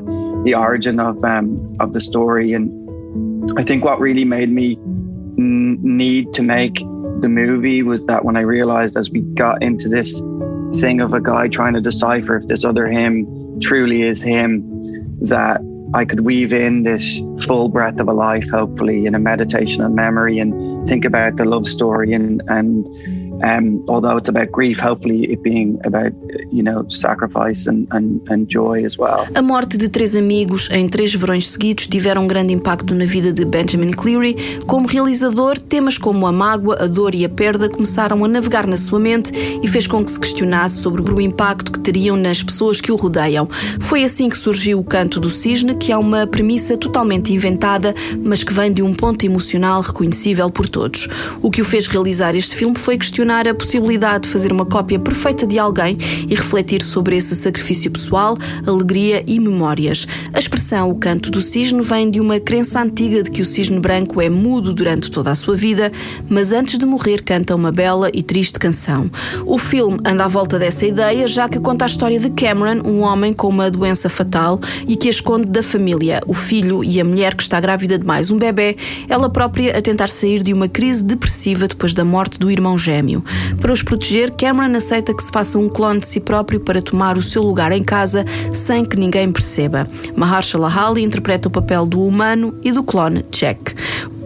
the 0.44 0.54
origin 0.54 1.00
of 1.00 1.24
um, 1.24 1.78
of 1.80 1.94
the 1.94 2.02
story, 2.02 2.52
and 2.52 3.58
I 3.58 3.64
think 3.64 3.86
what 3.86 4.02
really 4.02 4.26
made 4.26 4.52
me 4.52 4.74
n- 5.38 5.80
need 5.82 6.34
to 6.34 6.42
make 6.42 6.76
the 7.22 7.30
movie 7.30 7.84
was 7.84 8.06
that 8.08 8.26
when 8.26 8.36
I 8.36 8.42
realized 8.42 8.98
as 8.98 9.10
we 9.10 9.22
got 9.22 9.64
into 9.64 9.88
this 9.88 10.20
thing 10.82 11.00
of 11.00 11.14
a 11.14 11.22
guy 11.22 11.48
trying 11.48 11.74
to 11.76 11.82
decipher 11.82 12.36
if 12.36 12.48
this 12.48 12.66
other 12.66 12.86
him 12.86 13.62
truly 13.62 14.02
is 14.02 14.22
him, 14.22 14.60
that 15.22 15.62
I 15.94 16.06
could 16.06 16.22
weave 16.22 16.54
in 16.54 16.84
this 16.84 17.22
full 17.42 17.68
breath 17.68 18.00
of 18.00 18.08
a 18.08 18.14
life, 18.14 18.50
hopefully, 18.50 19.06
in 19.06 19.14
a 19.16 19.20
meditation 19.20 19.82
on 19.82 19.94
memory 19.94 20.40
and 20.40 20.88
think 20.88 21.04
about 21.04 21.36
the 21.36 21.46
love 21.46 21.68
story 21.68 22.14
and 22.14 22.42
and 22.48 22.88
um, 23.44 23.84
although 23.88 24.18
it's 24.18 24.30
about 24.30 24.52
grief, 24.52 24.80
hopefully 24.80 25.32
it 25.32 25.42
being 25.42 25.80
about 25.84 26.14
you 26.52 26.64
know 26.64 26.86
sacrifice 26.90 27.68
and, 27.68 27.88
and, 27.92 28.22
and 28.30 28.48
joy 28.48 28.86
as 28.86 28.98
well. 28.98 29.28
A 29.36 29.42
morte 29.42 29.78
de 29.78 29.90
três 29.90 30.16
amigos 30.16 30.70
em 30.72 30.88
três 30.88 31.14
verões 31.14 31.50
seguidos 31.50 31.88
tiveram 31.88 32.24
um 32.24 32.28
grande 32.28 32.54
impacto 32.54 32.94
na 32.94 33.06
vida 33.06 33.34
de 33.34 33.44
Benjamin 33.46 33.92
Cleary. 33.92 34.36
Como 34.68 34.88
realizador, 34.88 35.58
temas 35.58 35.98
como 35.98 36.28
a 36.28 36.32
mágoa, 36.32 36.78
a 36.84 36.88
dor 36.88 37.16
e 37.16 37.26
a 37.26 37.30
perda 37.30 37.70
começaram 37.70 38.24
a 38.24 38.28
navegar 38.28 38.68
na 38.68 38.78
sua 38.78 39.00
mente 39.00 39.32
e 39.62 39.68
fez 39.68 39.88
com 39.88 40.04
que 40.04 40.12
se 40.12 40.20
questionasse 40.20 40.80
sobre 40.80 41.02
o 41.02 41.22
impacto 41.22 41.72
que 41.72 41.80
teriam 41.80 42.16
nas 42.16 42.44
pessoas 42.44 42.80
que 42.80 42.92
o 42.92 42.96
rodeiam. 42.96 43.48
Foi 43.80 44.04
assim 44.04 44.30
que 44.30 44.38
surgiu 44.38 44.80
o 44.80 44.84
Canto 44.84 45.20
do 45.20 45.30
Cisne, 45.30 45.76
que 45.76 45.92
é 45.92 45.98
uma 45.98 46.28
premissa 46.28 46.78
totalmente 46.78 47.34
inventada, 47.34 47.96
mas 48.24 48.44
que 48.44 48.54
vem 48.54 48.72
de 48.72 48.82
um 48.82 48.94
ponto 48.94 49.26
emocional 49.26 49.82
reconhecível 49.82 50.50
por 50.50 50.70
todos. 50.70 51.08
O 51.42 51.50
que 51.50 51.62
o 51.62 51.66
fez 51.66 51.88
realizar 51.88 52.36
este 52.36 52.56
filme 52.56 52.78
foi 52.78 52.98
questionar 52.98 53.31
questionar 53.32 53.48
a 53.48 53.54
possibilidade 53.54 54.24
de 54.26 54.30
fazer 54.30 54.52
uma 54.52 54.66
cópia 54.66 55.00
perfeita 55.00 55.48
de 55.48 55.58
alguém 55.58 55.98
e 56.28 56.36
refletir 56.36 56.84
sobre 56.84 57.16
esse 57.16 57.34
sacrifício 57.34 57.90
pessoal, 57.90 58.38
alegria 58.68 59.24
e 59.26 59.40
memórias. 59.40 60.06
A 60.34 60.40
expressão 60.40 60.90
o 60.90 60.96
canto 60.96 61.32
do 61.32 61.40
cisne 61.40 61.82
vem 61.82 62.12
de 62.12 62.20
uma 62.20 62.40
crença 62.40 62.82
antiga 62.82 63.24
de 63.24 63.32
que 63.32 63.42
o 63.42 63.46
cisne 63.46 63.80
branco 63.80 64.22
é 64.22 64.30
mudo 64.30 64.74
durante 64.74 65.10
toda 65.10 65.32
a 65.32 65.36
sua 65.36 65.56
vida, 65.56 65.92
mas 66.30 66.52
antes 66.52 66.78
de 66.78 66.86
morrer 66.86 67.24
canta 67.24 67.56
uma 67.56 67.72
bela 67.72 68.10
e 68.14 68.22
triste 68.22 68.60
canção. 68.60 69.10
O 69.46 69.58
filme 69.58 69.98
anda 70.06 70.26
à 70.26 70.28
volta 70.28 70.60
dessa 70.60 70.86
ideia, 70.86 71.26
já 71.26 71.48
que 71.48 71.60
conta 71.60 71.86
a 71.86 71.88
história 71.88 72.20
de 72.20 72.30
Cameron, 72.32 72.82
um 72.86 73.02
homem 73.02 73.32
com 73.32 73.48
uma 73.48 73.72
doença 73.72 74.10
fatal 74.10 74.60
e 74.86 74.98
que 74.98 75.08
a 75.08 75.12
esconde 75.12 75.46
da 75.46 75.64
família, 75.64 76.22
o 76.28 76.34
filho 76.34 76.84
e 76.84 77.00
a 77.00 77.06
mulher 77.06 77.36
que 77.36 77.44
está 77.44 77.62
grávida 77.62 77.98
de 77.98 78.06
mais 78.06 78.30
um 78.30 78.38
bebê, 78.38 78.76
ela 79.08 79.30
própria 79.30 79.78
a 79.78 79.82
tentar 79.82 80.10
sair 80.10 80.42
de 80.42 80.52
uma 80.52 80.68
crise 80.68 81.04
depressiva 81.04 81.68
depois 81.68 81.94
da 81.94 82.04
morte 82.04 82.38
do 82.38 82.52
irmão 82.52 82.78
gêmeo. 82.78 83.11
Para 83.60 83.72
os 83.72 83.84
proteger, 83.84 84.32
Cameron 84.32 84.76
aceita 84.76 85.14
que 85.14 85.24
se 85.24 85.32
faça 85.32 85.58
um 85.58 85.68
clone 85.68 86.00
de 86.00 86.08
si 86.08 86.20
próprio 86.20 86.60
para 86.60 86.82
tomar 86.82 87.18
o 87.18 87.22
seu 87.22 87.42
lugar 87.42 87.72
em 87.72 87.84
casa 87.84 88.26
sem 88.54 88.86
que 88.86 88.98
ninguém 88.98 89.32
perceba. 89.32 89.88
Mahershala 90.16 90.72
Ali 90.72 91.04
interpreta 91.04 91.48
o 91.48 91.52
papel 91.52 91.86
do 91.86 92.06
humano 92.06 92.54
e 92.64 92.72
do 92.72 92.84
clone 92.84 93.24
Jack. 93.32 93.76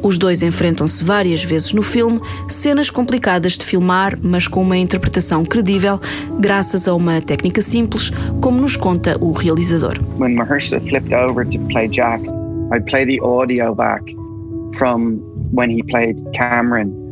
Os 0.05 0.19
dois 0.19 0.43
enfrentam-se 0.43 1.03
várias 1.03 1.43
vezes 1.43 1.73
no 1.73 1.81
filme, 1.81 2.21
cenas 2.47 2.91
complicadas 2.91 3.53
de 3.53 3.65
filmar, 3.65 4.13
mas 4.21 4.47
com 4.47 4.61
uma 4.61 4.77
interpretação 4.77 5.43
credível, 5.43 5.99
graças 6.39 6.87
a 6.87 6.93
uma 6.93 7.19
técnica 7.21 7.59
simples, 7.59 8.11
como 8.39 8.61
nos 8.61 8.77
conta 8.77 9.17
o 9.19 9.31
realizador. 9.31 9.97
When 10.19 10.35
Mahershala 10.35 10.79
flipped 10.81 11.11
over 11.11 11.43
to 11.43 11.59
play 11.69 11.87
Jack, 11.87 12.23
I 12.71 12.79
play 12.81 13.05
the 13.05 13.19
audio 13.25 13.73
back 13.73 14.15
from 14.77 15.21
when 15.51 15.71
he 15.71 15.81
played 15.81 16.21
Cameron. 16.35 17.04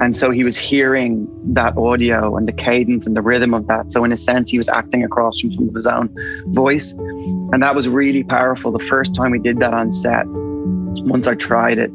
And 0.00 0.16
so 0.16 0.30
he 0.30 0.44
was 0.44 0.56
hearing 0.56 1.26
that 1.54 1.76
audio 1.78 2.36
and 2.36 2.46
the 2.46 2.52
cadence 2.52 3.06
and 3.06 3.16
the 3.16 3.22
rhythm 3.22 3.54
of 3.54 3.66
that. 3.68 3.92
So, 3.92 4.04
in 4.04 4.12
a 4.12 4.16
sense, 4.16 4.50
he 4.50 4.58
was 4.58 4.68
acting 4.68 5.02
across 5.02 5.40
from 5.40 5.52
some 5.52 5.68
of 5.68 5.74
his 5.74 5.86
own 5.86 6.14
voice. 6.48 6.92
And 6.92 7.62
that 7.62 7.74
was 7.74 7.88
really 7.88 8.22
powerful. 8.22 8.72
The 8.72 8.78
first 8.78 9.14
time 9.14 9.30
we 9.30 9.38
did 9.38 9.58
that 9.60 9.72
on 9.72 9.92
set, 9.92 10.26
once 10.26 11.26
I 11.26 11.34
tried 11.34 11.78
it, 11.78 11.90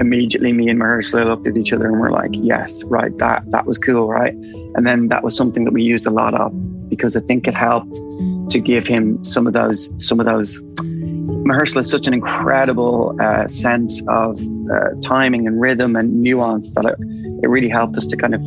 immediately 0.00 0.52
me 0.52 0.68
and 0.68 0.78
Mahershala 0.78 1.26
looked 1.26 1.46
at 1.46 1.56
each 1.56 1.72
other 1.72 1.86
and 1.86 1.98
were 1.98 2.10
like, 2.10 2.30
yes, 2.34 2.84
right, 2.84 3.16
that 3.18 3.50
that 3.50 3.66
was 3.66 3.78
cool, 3.78 4.08
right? 4.08 4.34
And 4.74 4.86
then 4.86 5.08
that 5.08 5.24
was 5.24 5.36
something 5.36 5.64
that 5.64 5.72
we 5.72 5.82
used 5.82 6.06
a 6.06 6.10
lot 6.10 6.34
of 6.34 6.52
because 6.88 7.16
I 7.16 7.20
think 7.20 7.48
it 7.48 7.54
helped 7.54 7.96
to 8.50 8.60
give 8.60 8.86
him 8.86 9.22
some 9.24 9.46
of 9.46 9.52
those 9.52 9.88
some 10.04 10.20
of 10.20 10.26
those 10.26 10.60
Mahershala 11.50 11.76
has 11.76 11.90
such 11.90 12.06
an 12.06 12.14
incredible 12.14 13.16
uh, 13.20 13.46
sense 13.48 14.02
of 14.08 14.38
uh, 14.72 14.90
timing 15.02 15.46
and 15.46 15.60
rhythm 15.60 15.96
and 15.96 16.22
nuance 16.22 16.70
that 16.72 16.84
it, 16.84 16.94
it 17.42 17.48
really 17.48 17.68
helped 17.68 17.96
us 17.96 18.06
to 18.06 18.16
kind 18.16 18.34
of 18.34 18.42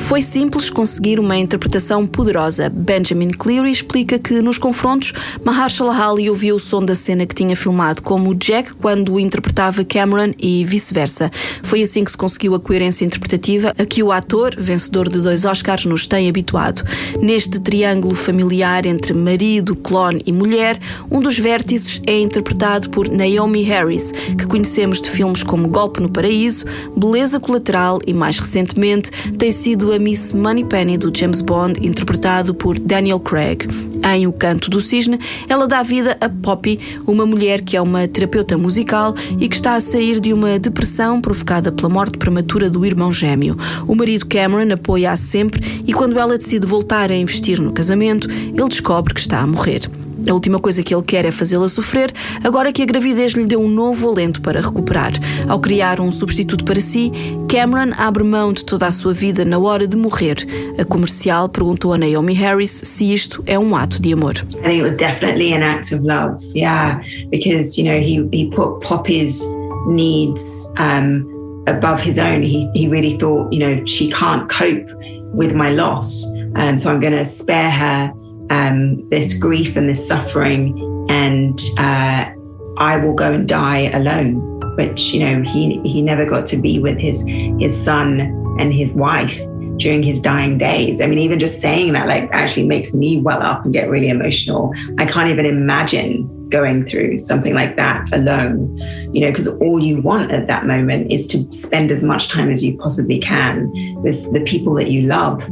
Foi 0.00 0.22
simples 0.22 0.70
conseguir 0.70 1.18
uma 1.18 1.36
interpretação 1.36 2.06
poderosa. 2.06 2.68
Benjamin 2.70 3.30
Cleary 3.30 3.72
explica 3.72 4.20
que 4.20 4.40
nos 4.40 4.56
confrontos, 4.56 5.12
Mahershala 5.44 5.94
Ali 5.94 6.30
ouviu 6.30 6.54
o 6.54 6.60
som 6.60 6.84
da 6.84 6.94
cena 6.94 7.26
que 7.26 7.34
tinha 7.34 7.56
filmado 7.56 8.02
como 8.02 8.34
Jack 8.36 8.74
quando 8.74 9.18
interpretava 9.18 9.84
Cameron 9.84 10.30
e 10.38 10.64
vice-versa. 10.64 11.28
Foi 11.62 11.82
assim 11.82 12.04
que 12.04 12.12
se 12.12 12.16
conseguiu 12.16 12.54
a 12.54 12.60
coerência 12.60 13.04
interpretativa 13.04 13.74
a 13.76 13.84
que 13.84 14.00
o 14.00 14.12
ator, 14.12 14.54
vencedor 14.56 15.08
de 15.08 15.20
dois 15.20 15.44
Oscars, 15.44 15.86
nos 15.86 16.06
tem 16.06 16.28
habituado. 16.28 16.82
Neste 17.20 17.58
triângulo 17.60 18.14
familiar 18.14 18.86
entre 18.86 19.12
marido, 19.12 19.74
clone 19.74 20.22
e 20.24 20.32
mulher, 20.32 20.78
um 21.10 21.18
dos 21.18 21.36
vértices 21.36 22.00
é 22.06 22.16
interpretado 22.16 22.90
por 22.90 23.08
Naomi 23.08 23.62
Harris, 23.62 24.12
que 24.38 24.46
conhecemos 24.46 25.00
de 25.00 25.10
filmes 25.10 25.42
como 25.42 25.66
Golpe 25.66 26.00
no 26.00 26.08
Paraíso, 26.08 26.64
Beleza 26.96 27.23
Beleza 27.24 27.40
Colateral 27.40 28.00
e, 28.06 28.12
mais 28.12 28.38
recentemente, 28.38 29.10
tem 29.38 29.50
sido 29.50 29.94
a 29.94 29.98
Miss 29.98 30.34
Moneypenny 30.34 30.98
do 30.98 31.10
James 31.16 31.40
Bond, 31.40 31.80
interpretado 31.80 32.54
por 32.54 32.78
Daniel 32.78 33.18
Craig. 33.18 33.66
Em 34.14 34.26
O 34.26 34.32
Canto 34.32 34.68
do 34.68 34.78
Cisne, 34.78 35.18
ela 35.48 35.66
dá 35.66 35.82
vida 35.82 36.18
a 36.20 36.28
Poppy, 36.28 36.78
uma 37.06 37.24
mulher 37.24 37.62
que 37.62 37.78
é 37.78 37.80
uma 37.80 38.06
terapeuta 38.06 38.58
musical 38.58 39.14
e 39.40 39.48
que 39.48 39.56
está 39.56 39.74
a 39.74 39.80
sair 39.80 40.20
de 40.20 40.34
uma 40.34 40.58
depressão 40.58 41.18
provocada 41.18 41.72
pela 41.72 41.88
morte 41.88 42.18
prematura 42.18 42.68
do 42.68 42.84
irmão 42.84 43.10
gêmeo. 43.10 43.56
O 43.88 43.94
marido 43.94 44.26
Cameron 44.26 44.74
apoia-a 44.74 45.16
sempre 45.16 45.82
e, 45.86 45.94
quando 45.94 46.18
ela 46.18 46.36
decide 46.36 46.66
voltar 46.66 47.10
a 47.10 47.16
investir 47.16 47.58
no 47.58 47.72
casamento, 47.72 48.28
ele 48.30 48.68
descobre 48.68 49.14
que 49.14 49.20
está 49.20 49.38
a 49.38 49.46
morrer. 49.46 49.88
A 50.26 50.32
última 50.32 50.58
coisa 50.58 50.82
que 50.82 50.94
ele 50.94 51.02
quer 51.02 51.24
é 51.24 51.30
fazê-la 51.30 51.68
sofrer, 51.68 52.10
agora 52.42 52.72
que 52.72 52.82
a 52.82 52.86
gravidez 52.86 53.32
lhe 53.32 53.46
deu 53.46 53.60
um 53.60 53.68
novo 53.68 54.08
alento 54.08 54.40
para 54.40 54.60
recuperar. 54.60 55.12
Ao 55.48 55.58
criar 55.58 56.00
um 56.00 56.10
substituto 56.10 56.64
para 56.64 56.80
si, 56.80 57.12
Cameron 57.48 57.92
abre 57.96 58.24
mão 58.24 58.52
de 58.52 58.64
toda 58.64 58.86
a 58.86 58.90
sua 58.90 59.12
vida 59.12 59.44
na 59.44 59.58
hora 59.58 59.86
de 59.86 59.96
morrer. 59.96 60.36
A 60.78 60.84
comercial 60.84 61.48
perguntou 61.48 61.92
a 61.92 61.98
Naomi 61.98 62.32
Harris 62.34 62.70
se 62.70 63.12
isto 63.12 63.42
é 63.46 63.58
um 63.58 63.76
ato 63.76 64.00
de 64.00 64.12
amor. 64.12 64.34
I 64.34 64.62
think 64.62 64.78
it 64.78 64.82
was 64.82 64.96
definitely 64.96 65.52
an 65.52 65.62
act 65.62 65.94
of 65.94 66.04
love. 66.04 66.42
Yeah, 66.54 67.00
because 67.30 67.78
you 67.78 67.84
know 67.84 68.00
he 68.00 68.26
he 68.32 68.50
put 68.50 68.80
Poppy's 68.80 69.44
needs 69.86 70.66
um, 70.78 71.24
above 71.66 72.00
his 72.00 72.18
own. 72.18 72.42
He 72.42 72.68
he 72.74 72.88
really 72.88 73.18
thought, 73.18 73.52
you 73.52 73.60
know, 73.60 73.84
she 73.84 74.10
can't 74.10 74.48
cope 74.48 74.88
with 75.34 75.54
my 75.54 75.70
loss, 75.70 76.24
and 76.56 76.80
so 76.80 76.90
I'm 76.90 77.00
going 77.00 77.16
to 77.16 77.24
spare 77.24 77.70
her 77.70 78.12
um, 78.50 79.08
this 79.10 79.36
grief 79.36 79.76
and 79.76 79.88
this 79.88 80.06
suffering, 80.06 80.78
and 81.08 81.60
uh, 81.78 82.30
I 82.78 82.96
will 82.96 83.14
go 83.14 83.32
and 83.32 83.48
die 83.48 83.90
alone. 83.92 84.52
Which 84.76 85.12
you 85.12 85.20
know 85.20 85.42
he 85.42 85.80
he 85.82 86.02
never 86.02 86.24
got 86.24 86.46
to 86.46 86.56
be 86.56 86.80
with 86.80 86.98
his 86.98 87.24
his 87.60 87.84
son 87.84 88.20
and 88.58 88.74
his 88.74 88.92
wife 88.92 89.38
during 89.76 90.02
his 90.02 90.20
dying 90.20 90.58
days. 90.58 91.00
I 91.00 91.06
mean, 91.06 91.18
even 91.18 91.38
just 91.38 91.60
saying 91.60 91.92
that 91.92 92.06
like 92.06 92.28
actually 92.32 92.66
makes 92.66 92.92
me 92.92 93.20
well 93.20 93.42
up 93.42 93.64
and 93.64 93.72
get 93.72 93.88
really 93.88 94.08
emotional. 94.08 94.72
I 94.98 95.06
can't 95.06 95.30
even 95.30 95.46
imagine 95.46 96.30
going 96.48 96.84
through 96.84 97.18
something 97.18 97.54
like 97.54 97.76
that 97.76 98.12
alone, 98.12 98.76
you 99.12 99.20
know, 99.20 99.30
because 99.30 99.48
all 99.48 99.80
you 99.80 100.00
want 100.00 100.30
at 100.30 100.46
that 100.46 100.66
moment 100.66 101.10
is 101.10 101.26
to 101.28 101.38
spend 101.52 101.90
as 101.90 102.04
much 102.04 102.28
time 102.28 102.50
as 102.50 102.62
you 102.62 102.76
possibly 102.78 103.18
can 103.18 103.70
with 104.02 104.32
the 104.32 104.40
people 104.40 104.74
that 104.74 104.90
you 104.90 105.02
love 105.02 105.42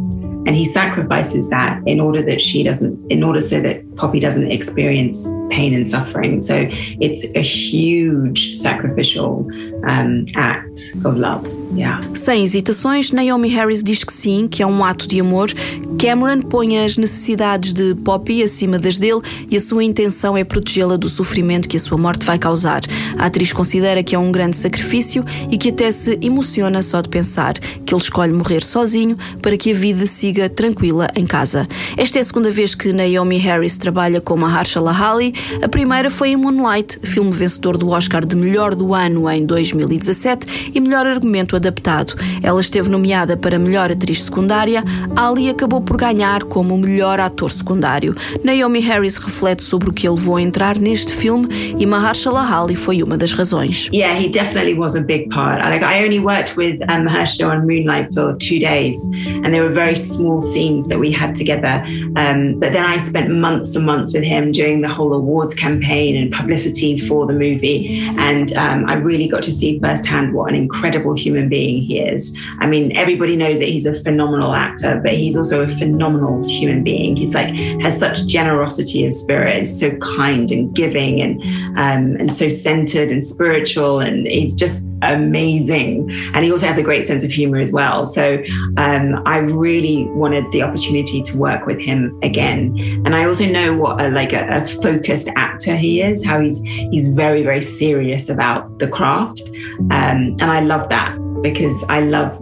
and 0.46 0.56
he 0.56 0.64
sacrifices 0.64 1.48
that 1.50 1.80
in 1.86 2.00
order 2.00 2.22
that 2.22 2.40
she 2.40 2.62
doesn't 2.62 3.10
in 3.10 3.22
order 3.22 3.40
so 3.40 3.60
that 3.60 3.91
poppy 3.96 4.20
doesn't 4.20 4.50
experience 4.50 5.24
pain 5.50 5.74
and 5.74 5.86
suffering 5.86 6.42
so 6.42 6.66
it's 7.00 7.24
a 7.34 7.42
huge 7.42 8.56
sacrificial 8.56 9.46
um, 9.84 10.26
act 10.34 10.94
of 11.04 11.16
love 11.18 11.46
yeah. 11.74 12.00
Sem 12.14 12.42
hesitações, 12.42 13.10
Naomi 13.10 13.48
Harris 13.48 13.82
diz 13.82 14.04
que 14.04 14.12
sim, 14.12 14.46
que 14.46 14.62
é 14.62 14.66
um 14.66 14.84
ato 14.84 15.08
de 15.08 15.20
amor. 15.20 15.50
Cameron 15.98 16.40
põe 16.40 16.84
as 16.84 16.96
necessidades 16.96 17.72
de 17.72 17.94
Poppy 17.94 18.42
acima 18.42 18.78
das 18.78 18.98
dele 18.98 19.20
e 19.50 19.56
a 19.56 19.60
sua 19.60 19.84
intenção 19.84 20.36
é 20.36 20.44
protegê-la 20.44 20.96
do 20.96 21.08
sofrimento 21.08 21.68
que 21.68 21.76
a 21.76 21.80
sua 21.80 21.98
morte 21.98 22.24
vai 22.24 22.38
causar. 22.38 22.82
A 23.18 23.26
atriz 23.26 23.52
considera 23.52 24.02
que 24.02 24.14
é 24.14 24.18
um 24.18 24.32
grande 24.32 24.56
sacrifício 24.56 25.24
e 25.50 25.56
que 25.56 25.70
até 25.70 25.90
se 25.90 26.18
emociona 26.20 26.82
só 26.82 27.00
de 27.00 27.08
pensar 27.08 27.54
que 27.58 27.94
ele 27.94 28.02
escolhe 28.02 28.32
morrer 28.32 28.62
sozinho 28.62 29.16
para 29.40 29.56
que 29.56 29.72
a 29.72 29.74
vida 29.74 30.06
siga 30.06 30.48
tranquila 30.48 31.08
em 31.14 31.26
casa. 31.26 31.68
Esta 31.96 32.18
é 32.18 32.20
a 32.20 32.24
segunda 32.24 32.50
vez 32.50 32.74
que 32.74 32.92
Naomi 32.92 33.38
Harris 33.38 33.78
com 34.22 34.36
Mahershala 34.36 34.92
Ali. 34.92 35.34
A 35.62 35.68
primeira 35.68 36.10
foi 36.10 36.30
em 36.30 36.36
Moonlight, 36.36 36.98
filme 37.02 37.30
vencedor 37.30 37.76
do 37.76 37.90
Oscar 37.90 38.24
de 38.24 38.34
melhor 38.34 38.74
do 38.74 38.94
ano 38.94 39.28
em 39.30 39.44
2017 39.44 40.72
e 40.74 40.80
melhor 40.80 41.06
argumento 41.06 41.56
adaptado. 41.56 42.14
Ela 42.42 42.60
esteve 42.60 42.90
nomeada 42.90 43.36
para 43.36 43.58
melhor 43.58 43.90
atriz 43.90 44.22
secundária. 44.22 44.82
Ali 45.14 45.50
acabou 45.50 45.80
por 45.80 45.96
ganhar 45.96 46.44
como 46.44 46.76
melhor 46.78 47.20
ator 47.20 47.50
secundário. 47.50 48.14
Naomi 48.42 48.80
Harris 48.80 49.18
reflete 49.18 49.62
sobre 49.62 49.90
o 49.90 49.92
que 49.92 50.06
ele 50.06 50.16
levou 50.16 50.36
a 50.36 50.42
entrar 50.42 50.78
neste 50.78 51.12
filme 51.12 51.48
e 51.78 51.86
Mahershala 51.86 52.42
Ali 52.42 52.74
foi 52.74 53.02
uma 53.02 53.16
das 53.16 53.32
razões. 53.32 53.88
Yeah, 53.92 54.18
he 54.18 54.28
definitely 54.28 54.74
was 54.74 54.94
a 54.96 55.00
big 55.00 55.28
part. 55.30 55.60
Like 55.60 55.84
I 55.84 56.04
only 56.04 56.18
worked 56.18 56.56
with 56.56 56.80
um, 56.88 57.04
Mahershala 57.04 57.52
on 57.52 57.66
Moonlight 57.66 58.12
for 58.14 58.34
two 58.38 58.58
days, 58.58 58.96
and 59.44 59.52
they 59.52 59.60
were 59.60 59.72
very 59.72 59.96
small 59.96 60.40
scenes 60.40 60.88
that 60.88 60.98
we 60.98 61.12
had 61.12 61.34
together. 61.34 61.82
Um, 62.16 62.58
but 62.58 62.72
then 62.72 62.84
I 62.84 62.98
spent 62.98 63.30
months 63.30 63.71
and 63.76 63.86
months 63.86 64.12
with 64.12 64.24
him 64.24 64.52
during 64.52 64.80
the 64.80 64.88
whole 64.88 65.12
awards 65.12 65.54
campaign 65.54 66.16
and 66.16 66.32
publicity 66.32 66.98
for 66.98 67.26
the 67.26 67.32
movie, 67.32 68.00
and 68.18 68.52
um, 68.54 68.86
I 68.88 68.94
really 68.94 69.28
got 69.28 69.42
to 69.44 69.52
see 69.52 69.78
firsthand 69.78 70.34
what 70.34 70.48
an 70.48 70.54
incredible 70.54 71.14
human 71.14 71.48
being 71.48 71.82
he 71.82 72.00
is. 72.00 72.36
I 72.60 72.66
mean, 72.66 72.96
everybody 72.96 73.36
knows 73.36 73.58
that 73.58 73.68
he's 73.68 73.86
a 73.86 74.00
phenomenal 74.02 74.52
actor, 74.52 75.00
but 75.02 75.14
he's 75.14 75.36
also 75.36 75.62
a 75.62 75.68
phenomenal 75.68 76.46
human 76.48 76.82
being. 76.82 77.16
He's 77.16 77.34
like 77.34 77.54
has 77.82 77.98
such 77.98 78.26
generosity 78.26 79.06
of 79.06 79.12
spirit, 79.12 79.66
so 79.66 79.96
kind 79.98 80.50
and 80.50 80.74
giving, 80.74 81.20
and 81.20 81.42
um, 81.78 82.16
and 82.20 82.32
so 82.32 82.48
centered 82.48 83.10
and 83.10 83.24
spiritual, 83.24 84.00
and 84.00 84.26
he's 84.26 84.54
just 84.54 84.84
amazing. 85.02 86.10
And 86.34 86.44
he 86.44 86.52
also 86.52 86.66
has 86.66 86.78
a 86.78 86.82
great 86.82 87.04
sense 87.04 87.24
of 87.24 87.30
humor 87.30 87.58
as 87.58 87.72
well. 87.72 88.06
So 88.06 88.42
um, 88.76 89.22
I 89.26 89.38
really 89.38 90.06
wanted 90.10 90.50
the 90.52 90.62
opportunity 90.62 91.22
to 91.22 91.36
work 91.36 91.66
with 91.66 91.80
him 91.80 92.18
again. 92.22 92.76
And 93.04 93.14
I 93.14 93.24
also 93.24 93.46
know 93.46 93.61
what 93.70 94.00
a, 94.00 94.08
like 94.10 94.32
a, 94.32 94.46
a 94.48 94.64
focused 94.64 95.28
actor 95.36 95.76
he 95.76 96.02
is, 96.02 96.24
how 96.24 96.40
he's 96.40 96.60
he's 96.90 97.08
very 97.14 97.42
very 97.42 97.62
serious 97.62 98.28
about 98.28 98.78
the 98.78 98.88
craft, 98.88 99.42
um, 99.90 100.36
and 100.40 100.44
I 100.44 100.60
love 100.60 100.88
that. 100.88 101.16
because 101.42 101.84
I 101.88 102.00
love 102.00 102.40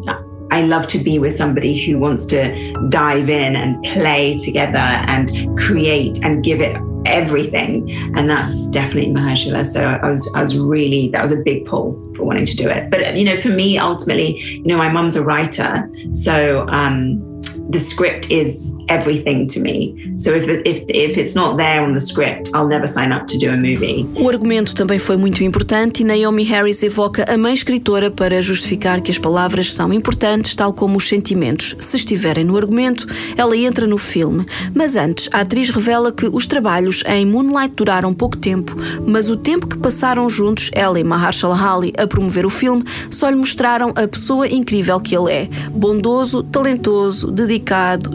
I 0.52 0.62
love 0.62 0.86
to 0.88 0.98
be 0.98 1.18
with 1.18 1.34
somebody 1.34 1.78
who 1.78 1.98
wants 1.98 2.26
to 2.26 2.72
dive 2.88 3.30
in 3.30 3.54
and 3.56 3.82
play 3.84 4.36
together 4.36 4.78
and 4.78 5.56
create 5.56 6.18
and 6.24 6.42
give 6.42 6.60
it 6.60 6.76
everything. 7.06 7.88
And 8.16 8.28
that's 8.28 8.66
definitely 8.68 9.12
Mahershala. 9.12 9.64
So 9.64 9.84
I 9.84 10.10
was, 10.10 10.30
I 10.34 10.42
was 10.42 10.58
really, 10.58 11.08
that 11.10 11.22
was 11.22 11.30
a 11.30 11.36
big 11.36 11.66
pull 11.66 11.92
for 12.16 12.24
wanting 12.24 12.46
to 12.46 12.56
do 12.56 12.68
it. 12.68 12.90
But, 12.90 13.16
you 13.16 13.24
know, 13.24 13.36
for 13.38 13.48
me, 13.48 13.78
ultimately, 13.78 14.40
you 14.40 14.66
know, 14.66 14.76
my 14.76 14.88
mum's 14.88 15.14
a 15.14 15.22
writer. 15.22 15.88
So, 16.14 16.66
um, 16.68 17.22
the 17.70 17.78
script 17.78 18.32
is 18.32 18.74
everything 18.88 19.46
to 19.46 19.60
me. 19.60 19.94
So 20.16 20.34
if, 20.34 20.46
if, 20.64 20.84
if 20.88 21.16
it's 21.16 21.34
not 21.34 21.56
there 21.56 21.80
on 21.82 21.94
the 21.94 22.00
script, 22.00 22.50
I'll 22.52 22.66
never 22.66 22.86
sign 22.86 23.12
up 23.12 23.26
to 23.28 23.38
do 23.38 23.50
a 23.50 23.56
movie. 23.56 24.06
O 24.16 24.28
argumento 24.28 24.74
também 24.74 24.98
foi 24.98 25.16
muito 25.16 25.42
importante 25.44 26.02
e 26.02 26.04
Naomi 26.04 26.42
Harris 26.42 26.82
evoca 26.82 27.24
a 27.32 27.38
mãe 27.38 27.54
escritora 27.54 28.10
para 28.10 28.42
justificar 28.42 29.00
que 29.00 29.10
as 29.10 29.18
palavras 29.18 29.72
são 29.72 29.92
importantes, 29.92 30.54
tal 30.54 30.72
como 30.72 30.98
os 30.98 31.08
sentimentos. 31.08 31.76
Se 31.78 31.96
estiverem 31.96 32.44
no 32.44 32.56
argumento, 32.56 33.06
ela 33.36 33.56
entra 33.56 33.86
no 33.86 33.98
filme. 33.98 34.44
Mas 34.74 34.96
antes, 34.96 35.28
a 35.32 35.40
atriz 35.40 35.70
revela 35.70 36.10
que 36.10 36.26
os 36.26 36.46
trabalhos 36.46 37.04
em 37.06 37.24
Moonlight 37.24 37.74
duraram 37.76 38.12
pouco 38.12 38.36
tempo, 38.36 38.76
mas 39.06 39.30
o 39.30 39.36
tempo 39.36 39.66
que 39.66 39.78
passaram 39.78 40.28
juntos, 40.28 40.70
ela 40.72 40.98
e 40.98 41.04
Mahershala 41.04 41.60
Ali, 41.60 41.92
a 41.96 42.06
promover 42.06 42.44
o 42.44 42.50
filme, 42.50 42.82
só 43.10 43.28
lhe 43.28 43.36
mostraram 43.36 43.92
a 43.94 44.08
pessoa 44.08 44.48
incrível 44.48 44.98
que 44.98 45.16
ele 45.16 45.32
é. 45.32 45.48
Bondoso, 45.70 46.42
talentoso, 46.42 47.30
dedicado, 47.30 47.59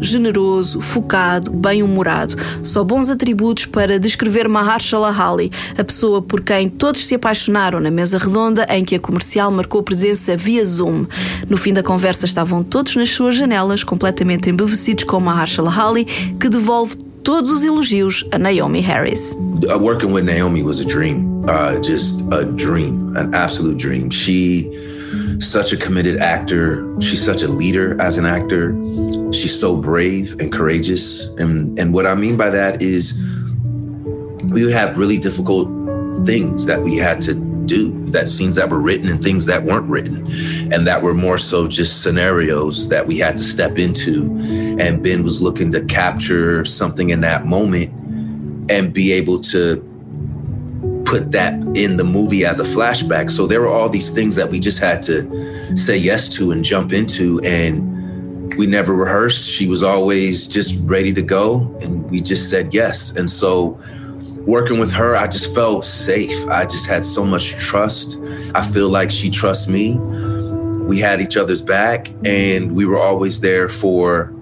generoso, 0.01 0.81
focado, 0.81 1.51
bem-humorado. 1.51 2.35
Só 2.63 2.83
bons 2.83 3.09
atributos 3.09 3.65
para 3.65 3.99
descrever 3.99 4.47
Mahershala 4.47 5.09
Ali, 5.09 5.51
a 5.77 5.83
pessoa 5.83 6.21
por 6.21 6.41
quem 6.41 6.67
todos 6.67 7.05
se 7.05 7.15
apaixonaram 7.15 7.79
na 7.79 7.91
mesa 7.91 8.17
redonda 8.17 8.65
em 8.69 8.83
que 8.83 8.95
a 8.95 8.99
comercial 8.99 9.51
marcou 9.51 9.83
presença 9.83 10.35
via 10.35 10.65
Zoom. 10.65 11.05
No 11.49 11.57
fim 11.57 11.73
da 11.73 11.83
conversa 11.83 12.25
estavam 12.25 12.63
todos 12.63 12.95
nas 12.95 13.09
suas 13.09 13.35
janelas, 13.35 13.83
completamente 13.83 14.49
embevecidos 14.49 15.03
com 15.03 15.19
Mahershala 15.19 15.73
Ali, 15.75 16.05
que 16.05 16.49
devolve 16.49 16.95
todos 17.23 17.49
os 17.49 17.63
elogios 17.63 18.23
a 18.31 18.37
Naomi 18.37 18.81
Harris. 18.81 19.33
Uh, 19.33 19.79
working 19.79 20.11
with 20.11 20.25
Naomi 20.25 20.61
was 20.61 20.79
a 20.79 20.85
dream, 20.85 21.43
uh, 21.49 21.79
just 21.81 22.21
a 22.31 22.45
dream, 22.45 23.15
an 23.17 23.33
absolute 23.33 23.77
dream. 23.77 24.11
She 24.11 24.69
such 25.39 25.71
a 25.73 25.77
committed 25.77 26.17
actor. 26.17 26.85
She's 27.01 27.23
such 27.23 27.41
a 27.41 27.47
leader 27.47 27.99
as 28.01 28.17
an 28.17 28.25
actor. 28.25 28.73
She's 29.31 29.57
so 29.57 29.77
brave 29.77 30.39
and 30.39 30.51
courageous. 30.51 31.27
And 31.35 31.77
and 31.79 31.93
what 31.93 32.05
I 32.05 32.15
mean 32.15 32.37
by 32.37 32.49
that 32.49 32.81
is 32.81 33.21
we 34.43 34.63
would 34.63 34.73
have 34.73 34.97
really 34.97 35.17
difficult 35.17 35.67
things 36.25 36.65
that 36.65 36.81
we 36.81 36.97
had 36.97 37.21
to 37.21 37.35
do, 37.65 38.03
that 38.05 38.29
scenes 38.29 38.55
that 38.55 38.69
were 38.69 38.79
written 38.79 39.09
and 39.09 39.23
things 39.23 39.45
that 39.47 39.63
weren't 39.63 39.89
written, 39.89 40.27
and 40.71 40.87
that 40.87 41.01
were 41.01 41.13
more 41.13 41.37
so 41.37 41.67
just 41.67 42.03
scenarios 42.03 42.89
that 42.89 43.07
we 43.07 43.17
had 43.17 43.35
to 43.37 43.43
step 43.43 43.77
into. 43.77 44.31
And 44.79 45.03
Ben 45.03 45.23
was 45.23 45.41
looking 45.41 45.71
to 45.71 45.83
capture 45.85 46.63
something 46.65 47.09
in 47.09 47.21
that 47.21 47.45
moment 47.45 47.91
and 48.71 48.93
be 48.93 49.11
able 49.13 49.39
to 49.41 49.83
put 51.05 51.31
that 51.31 51.53
in 51.77 51.97
the 51.97 52.03
movie 52.03 52.45
as 52.45 52.59
a 52.59 52.63
flashback. 52.63 53.29
So 53.29 53.47
there 53.47 53.61
were 53.61 53.67
all 53.67 53.89
these 53.89 54.09
things 54.09 54.35
that 54.35 54.49
we 54.49 54.59
just 54.59 54.79
had 54.79 55.01
to 55.03 55.77
say 55.77 55.97
yes 55.97 56.27
to 56.29 56.51
and 56.51 56.63
jump 56.63 56.91
into. 56.91 57.39
And 57.43 58.53
we 58.57 58.65
never 58.65 58.93
rehearsed. 58.93 59.49
She 59.49 59.67
was 59.67 59.83
always 59.83 60.47
just 60.47 60.79
ready 60.83 61.13
to 61.13 61.21
go. 61.21 61.77
And 61.81 62.09
we 62.09 62.19
just 62.19 62.49
said 62.49 62.73
yes. 62.73 63.15
And 63.15 63.29
so 63.29 63.79
working 64.45 64.79
with 64.79 64.91
her, 64.91 65.15
I 65.15 65.27
just 65.27 65.53
felt 65.53 65.85
safe. 65.85 66.47
I 66.47 66.65
just 66.65 66.87
had 66.87 67.05
so 67.05 67.25
much 67.25 67.51
trust. 67.51 68.17
I 68.53 68.61
feel 68.61 68.89
like 68.89 69.11
she 69.11 69.29
trusts 69.29 69.67
me. 69.67 69.97
We 70.85 70.99
had 70.99 71.19
each 71.21 71.35
other's 71.35 71.61
back 71.61 72.11
and 72.23 72.75
we 72.75 72.85
were 72.85 72.99
always 72.99 73.41
there 73.41 73.67
for 73.67 74.34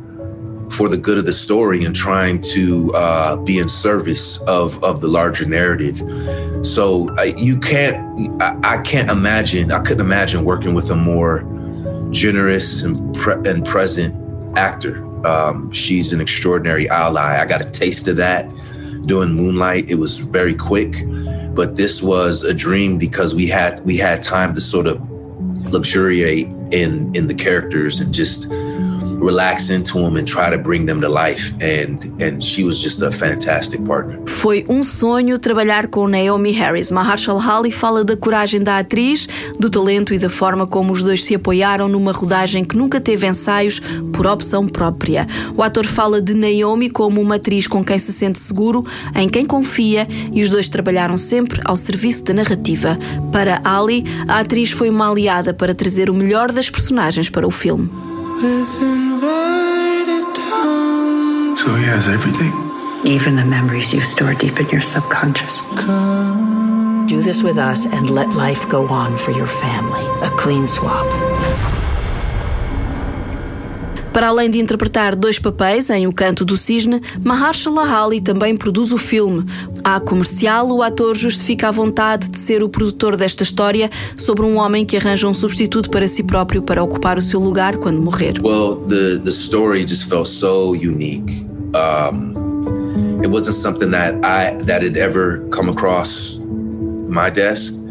for 0.73 0.89
the 0.89 0.97
good 0.97 1.17
of 1.17 1.25
the 1.25 1.33
story 1.33 1.85
and 1.85 1.95
trying 1.95 2.41
to 2.41 2.91
uh, 2.95 3.37
be 3.37 3.59
in 3.59 3.69
service 3.69 4.41
of 4.43 4.83
of 4.83 5.01
the 5.01 5.07
larger 5.07 5.45
narrative. 5.45 5.97
So 6.65 7.09
uh, 7.17 7.23
you 7.37 7.59
can't, 7.59 8.41
I, 8.41 8.57
I, 8.63 8.77
can't 8.79 9.09
imagine, 9.09 9.71
I 9.71 9.79
couldn't 9.79 10.05
imagine 10.05 10.45
working 10.45 10.73
with 10.73 10.89
a 10.89 10.95
more 10.95 11.41
generous 12.11 12.83
and 12.83 13.13
pre- 13.15 13.49
and 13.49 13.65
present 13.65 14.15
actor. 14.57 15.03
Um, 15.27 15.71
she's 15.71 16.13
an 16.13 16.21
extraordinary 16.21 16.89
ally. 16.89 17.41
I 17.41 17.45
got 17.45 17.61
a 17.61 17.69
taste 17.69 18.07
of 18.07 18.17
that 18.17 18.49
doing 19.05 19.33
Moonlight. 19.33 19.89
It 19.89 19.95
was 19.95 20.19
very 20.19 20.55
quick, 20.55 21.03
but 21.53 21.75
this 21.75 22.01
was 22.01 22.43
a 22.43 22.53
dream 22.53 22.97
because 22.97 23.35
we 23.35 23.47
had 23.47 23.79
we 23.81 23.97
had 23.97 24.21
time 24.21 24.55
to 24.55 24.61
sort 24.61 24.87
of 24.87 25.01
luxuriate 25.71 26.47
in 26.71 27.13
in 27.15 27.27
the 27.27 27.33
characters 27.33 27.99
and 27.99 28.13
just 28.13 28.51
relax 29.23 29.69
into 29.69 29.93
them 29.93 30.17
and 30.17 30.25
try 30.25 30.49
to 30.49 30.57
bring 30.57 30.85
them 30.85 30.99
to 31.01 31.07
life 31.07 31.53
and 31.61 31.97
and 32.21 32.41
she 32.43 32.63
was 32.63 32.81
just 32.81 33.01
a 33.01 33.11
fantastic 33.11 33.81
partner. 33.85 34.19
Foi 34.25 34.65
um 34.67 34.83
sonho 34.83 35.37
trabalhar 35.37 35.87
com 35.87 36.07
Naomi 36.07 36.51
Harris. 36.51 36.91
Mahershala 36.91 37.43
Ali 37.43 37.71
fala 37.71 38.03
da 38.03 38.17
coragem 38.17 38.61
da 38.61 38.79
atriz, 38.79 39.27
do 39.59 39.69
talento 39.69 40.13
e 40.13 40.19
da 40.19 40.29
forma 40.29 40.67
como 40.67 40.91
os 40.91 41.03
dois 41.03 41.23
se 41.23 41.35
apoiaram 41.35 41.87
numa 41.87 42.11
rodagem 42.11 42.63
que 42.63 42.77
nunca 42.77 42.99
teve 42.99 43.27
ensaios 43.27 43.79
por 44.11 44.27
opção 44.27 44.67
própria. 44.67 45.27
O 45.55 45.63
ator 45.63 45.85
fala 45.85 46.21
de 46.21 46.33
Naomi 46.33 46.89
como 46.89 47.21
uma 47.21 47.35
atriz 47.35 47.67
com 47.67 47.83
quem 47.83 47.97
se 47.97 48.11
sente 48.11 48.39
seguro, 48.39 48.85
em 49.15 49.29
quem 49.29 49.45
confia 49.45 50.07
e 50.31 50.41
os 50.41 50.49
dois 50.49 50.67
trabalharam 50.69 51.17
sempre 51.17 51.61
ao 51.63 51.75
serviço 51.75 52.23
da 52.23 52.33
narrativa. 52.33 52.97
Para 53.31 53.61
Ali, 53.63 54.03
a 54.27 54.39
atriz 54.39 54.71
foi 54.71 54.89
uma 54.89 55.09
aliada 55.09 55.53
para 55.53 55.75
trazer 55.75 56.09
o 56.09 56.13
melhor 56.13 56.51
das 56.51 56.69
personagens 56.69 57.29
para 57.29 57.47
o 57.47 57.51
filme. 57.51 58.12
So 61.57 61.75
he 61.75 61.83
has 61.85 62.07
everything. 62.07 62.51
Even 63.05 63.35
the 63.35 63.45
memories 63.45 63.93
you 63.93 64.01
store 64.01 64.33
deep 64.33 64.59
in 64.59 64.67
your 64.69 64.81
subconscious. 64.81 65.61
Do 67.07 67.21
this 67.21 67.43
with 67.43 67.57
us 67.57 67.85
and 67.85 68.09
let 68.09 68.29
life 68.29 68.67
go 68.69 68.87
on 68.87 69.17
for 69.17 69.31
your 69.31 69.47
family. 69.47 70.05
A 70.25 70.29
clean 70.31 70.65
swap. 70.67 71.32
Para 74.13 74.27
além 74.27 74.47
de 74.47 74.59
interpretar 74.59 75.15
dois 75.15 75.39
papéis 75.39 75.89
em 75.89 76.05
O 76.05 76.13
Canto 76.13 76.45
do 76.45 76.55
Cisne, 76.55 77.01
Mahershala 77.23 77.81
Ali 77.81 78.21
também 78.21 78.55
produz 78.55 78.91
o 78.91 78.97
filme. 78.97 79.43
À 79.83 79.99
comercial, 79.99 80.69
o 80.69 80.83
ator 80.83 81.15
justifica 81.15 81.69
a 81.69 81.71
vontade 81.71 82.29
de 82.29 82.37
ser 82.37 82.61
o 82.61 82.69
produtor 82.69 83.17
desta 83.17 83.41
história 83.41 83.89
sobre 84.15 84.45
um 84.45 84.57
homem 84.57 84.85
que 84.85 84.95
arranja 84.95 85.27
um 85.27 85.33
substituto 85.33 85.89
para 85.89 86.07
si 86.07 86.21
próprio 86.21 86.61
para 86.61 86.83
ocupar 86.83 87.17
o 87.17 87.21
seu 87.21 87.39
lugar 87.39 87.77
quando 87.77 87.99
morrer. 87.99 88.35
Well, 88.43 88.75
the 88.87 89.17
the 89.17 89.31
story 89.31 89.83
just 89.85 90.07
felt 90.07 90.27
so 90.27 90.75
unique. 90.75 91.45
Um, 91.73 93.19
it 93.23 93.27
wasn't 93.27 93.55
something 93.55 93.89
that 93.91 94.15
I 94.23 94.63
that 94.65 94.83
had 94.83 94.95
ever 94.95 95.39
come 95.49 95.71
across 95.71 96.39
my 97.09 97.31
desk. 97.31 97.82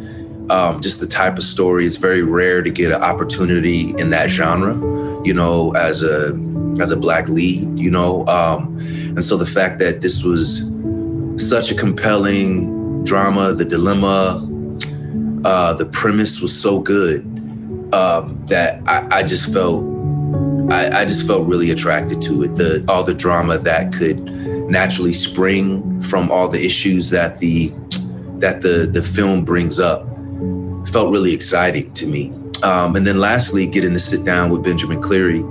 Um, 0.50 0.80
just 0.80 1.00
the 1.00 1.06
type 1.06 1.38
of 1.38 1.44
story. 1.44 1.86
It's 1.86 1.96
very 1.96 2.22
rare 2.22 2.62
to 2.62 2.70
get 2.70 2.92
an 2.92 3.00
opportunity 3.00 3.94
in 3.96 4.10
that 4.10 4.28
genre, 4.28 4.74
you 5.24 5.32
know, 5.32 5.72
as 5.72 6.02
a 6.02 6.38
as 6.80 6.90
a 6.90 6.96
black 6.96 7.28
lead, 7.28 7.78
you 7.78 7.90
know. 7.90 8.26
Um, 8.26 8.76
and 8.78 9.24
so 9.24 9.36
the 9.36 9.46
fact 9.46 9.78
that 9.78 10.00
this 10.00 10.22
was 10.22 10.62
such 11.36 11.70
a 11.70 11.74
compelling 11.74 13.04
drama, 13.04 13.52
the 13.52 13.64
dilemma, 13.64 14.48
uh, 15.44 15.74
the 15.74 15.86
premise 15.86 16.40
was 16.40 16.58
so 16.58 16.78
good 16.78 17.22
um, 17.92 18.44
that 18.46 18.80
I, 18.86 19.18
I, 19.18 19.22
just 19.22 19.52
felt 19.52 19.84
I, 20.70 21.00
I, 21.00 21.04
just 21.04 21.26
felt 21.26 21.46
really 21.46 21.70
attracted 21.70 22.22
to 22.22 22.44
it. 22.44 22.56
The 22.56 22.84
all 22.88 23.02
the 23.04 23.14
drama 23.14 23.58
that 23.58 23.92
could 23.92 24.20
naturally 24.70 25.12
spring 25.12 26.00
from 26.00 26.30
all 26.30 26.48
the 26.48 26.64
issues 26.64 27.10
that 27.10 27.38
the 27.38 27.72
that 28.38 28.62
the 28.62 28.88
the 28.90 29.02
film 29.02 29.44
brings 29.44 29.78
up 29.78 30.06
felt 30.86 31.10
really 31.10 31.34
exciting 31.34 31.92
to 31.94 32.06
me. 32.06 32.32
Um, 32.62 32.96
and 32.96 33.06
then 33.06 33.18
lastly, 33.18 33.66
getting 33.66 33.92
to 33.92 33.98
sit 33.98 34.24
down 34.24 34.50
with 34.50 34.62
Benjamin 34.62 35.00
Cleary, 35.00 35.42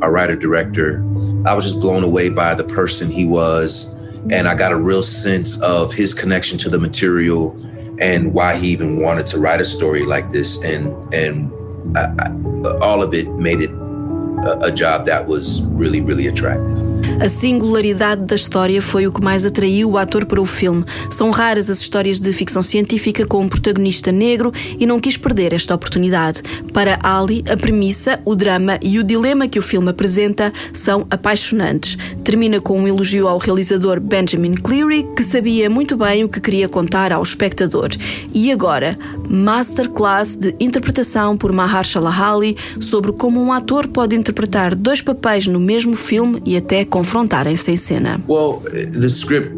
our 0.00 0.10
writer 0.10 0.36
director, 0.36 1.04
I 1.46 1.54
was 1.54 1.64
just 1.64 1.80
blown 1.80 2.02
away 2.02 2.30
by 2.30 2.54
the 2.54 2.64
person 2.64 3.10
he 3.10 3.24
was. 3.24 3.94
And 4.30 4.48
I 4.48 4.54
got 4.54 4.72
a 4.72 4.76
real 4.76 5.02
sense 5.02 5.60
of 5.62 5.94
his 5.94 6.14
connection 6.14 6.58
to 6.58 6.68
the 6.68 6.78
material 6.78 7.56
and 8.00 8.34
why 8.34 8.56
he 8.56 8.68
even 8.68 9.00
wanted 9.00 9.26
to 9.28 9.38
write 9.38 9.60
a 9.60 9.64
story 9.64 10.04
like 10.04 10.30
this. 10.30 10.62
And, 10.62 10.92
and 11.14 11.52
I, 11.96 12.12
I, 12.18 12.70
all 12.80 13.02
of 13.02 13.14
it 13.14 13.30
made 13.32 13.60
it 13.60 13.70
a, 13.70 14.58
a 14.62 14.72
job 14.72 15.06
that 15.06 15.26
was 15.26 15.62
really, 15.62 16.00
really 16.00 16.26
attractive. 16.26 16.87
A 17.20 17.28
singularidade 17.28 18.22
da 18.26 18.36
história 18.36 18.80
foi 18.80 19.06
o 19.06 19.12
que 19.12 19.20
mais 19.20 19.44
atraiu 19.44 19.90
o 19.90 19.98
ator 19.98 20.24
para 20.24 20.40
o 20.40 20.46
filme. 20.46 20.84
São 21.10 21.30
raras 21.30 21.68
as 21.68 21.80
histórias 21.80 22.20
de 22.20 22.32
ficção 22.32 22.62
científica 22.62 23.26
com 23.26 23.40
um 23.40 23.48
protagonista 23.48 24.12
negro 24.12 24.52
e 24.78 24.86
não 24.86 25.00
quis 25.00 25.16
perder 25.16 25.52
esta 25.52 25.74
oportunidade. 25.74 26.42
Para 26.72 26.98
Ali, 27.02 27.42
a 27.50 27.56
premissa, 27.56 28.20
o 28.24 28.36
drama 28.36 28.78
e 28.80 29.00
o 29.00 29.04
dilema 29.04 29.48
que 29.48 29.58
o 29.58 29.62
filme 29.62 29.90
apresenta 29.90 30.52
são 30.72 31.06
apaixonantes. 31.10 31.98
Termina 32.22 32.60
com 32.60 32.80
um 32.80 32.86
elogio 32.86 33.26
ao 33.26 33.38
realizador 33.38 33.98
Benjamin 34.00 34.54
Cleary, 34.54 35.04
que 35.16 35.22
sabia 35.22 35.68
muito 35.68 35.96
bem 35.96 36.22
o 36.22 36.28
que 36.28 36.40
queria 36.40 36.68
contar 36.68 37.12
ao 37.12 37.22
espectador. 37.22 37.88
E 38.32 38.52
agora, 38.52 38.96
masterclass 39.28 40.36
de 40.36 40.54
interpretação 40.60 41.36
por 41.36 41.52
Mahershala 41.52 42.10
Ali 42.10 42.56
sobre 42.80 43.12
como 43.12 43.42
um 43.42 43.52
ator 43.52 43.88
pode 43.88 44.14
interpretar 44.14 44.74
dois 44.74 45.02
papéis 45.02 45.48
no 45.48 45.58
mesmo 45.58 45.96
filme 45.96 46.40
e 46.46 46.56
até 46.56 46.84
confrontarem-se 46.98 47.70
em 47.70 47.76
cena. 47.76 48.20
Well, 48.26 48.60
the 48.60 49.08
script 49.08 49.52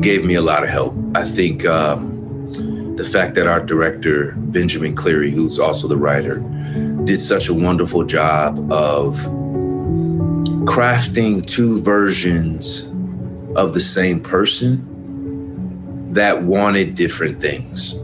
gave 0.00 0.24
me 0.24 0.34
a 0.36 0.40
lot 0.40 0.62
of 0.62 0.70
help. 0.70 0.94
I 1.14 1.24
think 1.24 1.66
um, 1.66 2.94
the 2.96 3.04
fact 3.04 3.34
that 3.34 3.46
our 3.46 3.60
director 3.60 4.34
Benjamin 4.36 4.94
Cleary, 4.94 5.30
who's 5.30 5.58
also 5.58 5.86
the 5.86 5.98
writer, 5.98 6.38
did 7.04 7.20
such 7.20 7.48
a 7.48 7.54
wonderful 7.54 8.04
job 8.04 8.72
of 8.72 9.16
crafting 10.64 11.44
two 11.46 11.80
versions 11.82 12.90
of 13.56 13.74
the 13.74 13.80
same 13.80 14.20
person 14.20 14.80
that 16.12 16.42
wanted 16.42 16.94
different 16.94 17.40
things. 17.40 18.00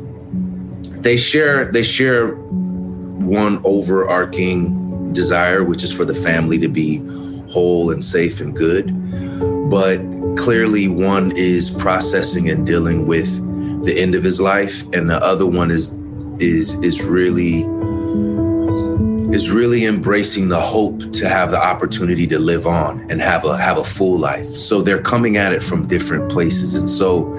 They 1.01 1.17
share 1.17 1.73
they 1.73 1.83
share 1.83 2.35
one 2.35 3.61
overarching 3.65 5.13
desire, 5.13 5.65
which 5.65 5.85
is 5.85 5.93
for 5.93 6.05
the 6.05 6.15
family 6.15 6.59
to 6.59 6.69
be 6.69 7.01
whole 7.57 7.91
and 7.91 8.05
safe 8.05 8.39
and 8.43 8.55
good. 8.55 8.87
But 9.71 9.97
clearly, 10.37 10.89
one 10.89 11.33
is 11.37 11.71
processing 11.71 12.51
and 12.51 12.67
dealing 12.67 13.07
with 13.07 13.31
the 13.83 13.99
end 13.99 14.15
of 14.15 14.23
his 14.23 14.41
life, 14.41 14.83
and 14.95 15.09
the 15.09 15.21
other 15.33 15.47
one 15.47 15.71
is 15.71 15.89
is 16.39 16.75
is 16.85 17.03
really 17.03 17.65
is 19.35 19.51
really 19.51 19.87
embracing 19.87 20.49
the 20.49 20.61
hope 20.61 20.99
to 21.13 21.29
have 21.29 21.51
the 21.51 21.63
opportunity 21.73 22.27
to 22.27 22.39
live 22.39 22.67
on 22.67 23.01
and 23.11 23.23
have 23.23 23.45
a 23.47 23.57
have 23.57 23.79
a 23.79 23.85
full 23.85 24.19
life. 24.19 24.45
So 24.45 24.83
they're 24.83 25.03
coming 25.15 25.39
at 25.39 25.55
it 25.55 25.63
from 25.63 25.87
different 25.87 26.31
places. 26.31 26.75
And 26.75 26.91
so 26.91 27.33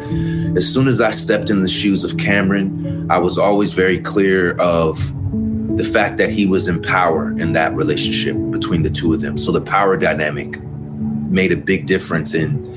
as 0.58 0.66
soon 0.74 0.88
as 0.88 1.00
I 1.00 1.12
stepped 1.12 1.52
in 1.52 1.62
the 1.62 1.70
shoes 1.70 2.04
of 2.04 2.18
Cameron, 2.18 3.06
I 3.12 3.20
was 3.20 3.38
always 3.38 3.76
very 3.76 4.00
clear 4.00 4.56
of 4.58 5.14
the 5.78 5.84
fact 5.84 6.18
that 6.18 6.32
he 6.32 6.46
was 6.46 6.68
in 6.68 6.82
power 6.82 7.30
in 7.40 7.54
that 7.54 7.74
relationship 7.74 8.36
between 8.50 8.84
the 8.84 8.90
two 8.90 9.14
of 9.14 9.22
them. 9.22 9.38
So 9.38 9.52
the 9.52 9.62
power 9.62 9.96
dynamic 9.96 10.60
made 11.30 11.52
a 11.52 11.58
big 11.58 11.86
difference 11.86 12.34
in 12.34 12.74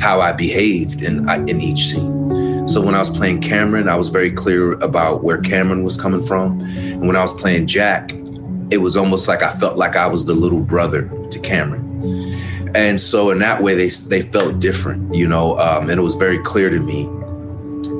how 0.00 0.20
I 0.20 0.32
behaved 0.32 1.02
in 1.02 1.28
in 1.48 1.60
each 1.60 1.88
scene. 1.88 2.68
So 2.68 2.80
when 2.80 2.94
I 2.94 2.98
was 2.98 3.10
playing 3.10 3.40
Cameron, 3.40 3.88
I 3.88 3.96
was 3.96 4.08
very 4.08 4.30
clear 4.30 4.72
about 4.74 5.22
where 5.22 5.38
Cameron 5.38 5.82
was 5.82 6.00
coming 6.00 6.20
from. 6.20 6.60
And 6.60 7.06
when 7.06 7.16
I 7.16 7.20
was 7.20 7.32
playing 7.32 7.66
Jack, 7.66 8.12
it 8.70 8.78
was 8.78 8.96
almost 8.96 9.28
like 9.28 9.42
I 9.42 9.50
felt 9.50 9.76
like 9.76 9.96
I 9.96 10.06
was 10.06 10.24
the 10.24 10.34
little 10.34 10.62
brother 10.62 11.08
to 11.30 11.38
Cameron. 11.40 11.84
And 12.74 12.98
so 12.98 13.30
in 13.30 13.38
that 13.38 13.62
way, 13.62 13.74
they 13.74 13.88
they 13.88 14.22
felt 14.22 14.60
different, 14.60 15.14
you 15.14 15.28
know, 15.28 15.58
um, 15.58 15.90
and 15.90 15.98
it 15.98 16.02
was 16.02 16.14
very 16.14 16.38
clear 16.38 16.70
to 16.70 16.80
me 16.80 17.06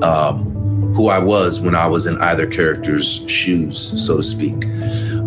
um, 0.01 0.54
who 0.95 1.09
I 1.09 1.19
was 1.19 1.59
when 1.59 1.75
I 1.75 1.87
was 1.87 2.07
in 2.07 2.17
either 2.17 2.47
character's 2.47 3.29
shoes, 3.29 4.05
so 4.05 4.17
to 4.17 4.23
speak. 4.23 4.65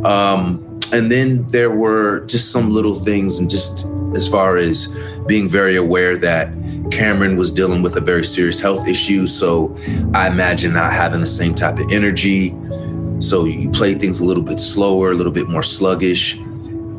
Um, 0.04 0.64
and 0.92 1.12
then 1.12 1.46
there 1.48 1.70
were 1.70 2.20
just 2.20 2.50
some 2.50 2.70
little 2.70 2.94
things, 2.94 3.38
and 3.38 3.50
just 3.50 3.86
as 4.16 4.26
far 4.26 4.56
as 4.56 4.88
being 5.26 5.46
very 5.46 5.76
aware 5.76 6.16
that 6.16 6.50
Cameron 6.90 7.36
was 7.36 7.50
dealing 7.50 7.82
with 7.82 7.96
a 7.96 8.00
very 8.00 8.24
serious 8.24 8.60
health 8.60 8.88
issue. 8.88 9.26
So 9.26 9.76
I 10.14 10.28
imagine 10.28 10.72
not 10.72 10.92
having 10.92 11.20
the 11.20 11.26
same 11.26 11.54
type 11.54 11.78
of 11.78 11.92
energy. 11.92 12.56
So 13.18 13.44
you 13.44 13.68
play 13.70 13.94
things 13.94 14.20
a 14.20 14.24
little 14.24 14.42
bit 14.42 14.58
slower, 14.58 15.12
a 15.12 15.14
little 15.14 15.32
bit 15.32 15.48
more 15.48 15.62
sluggish. 15.62 16.36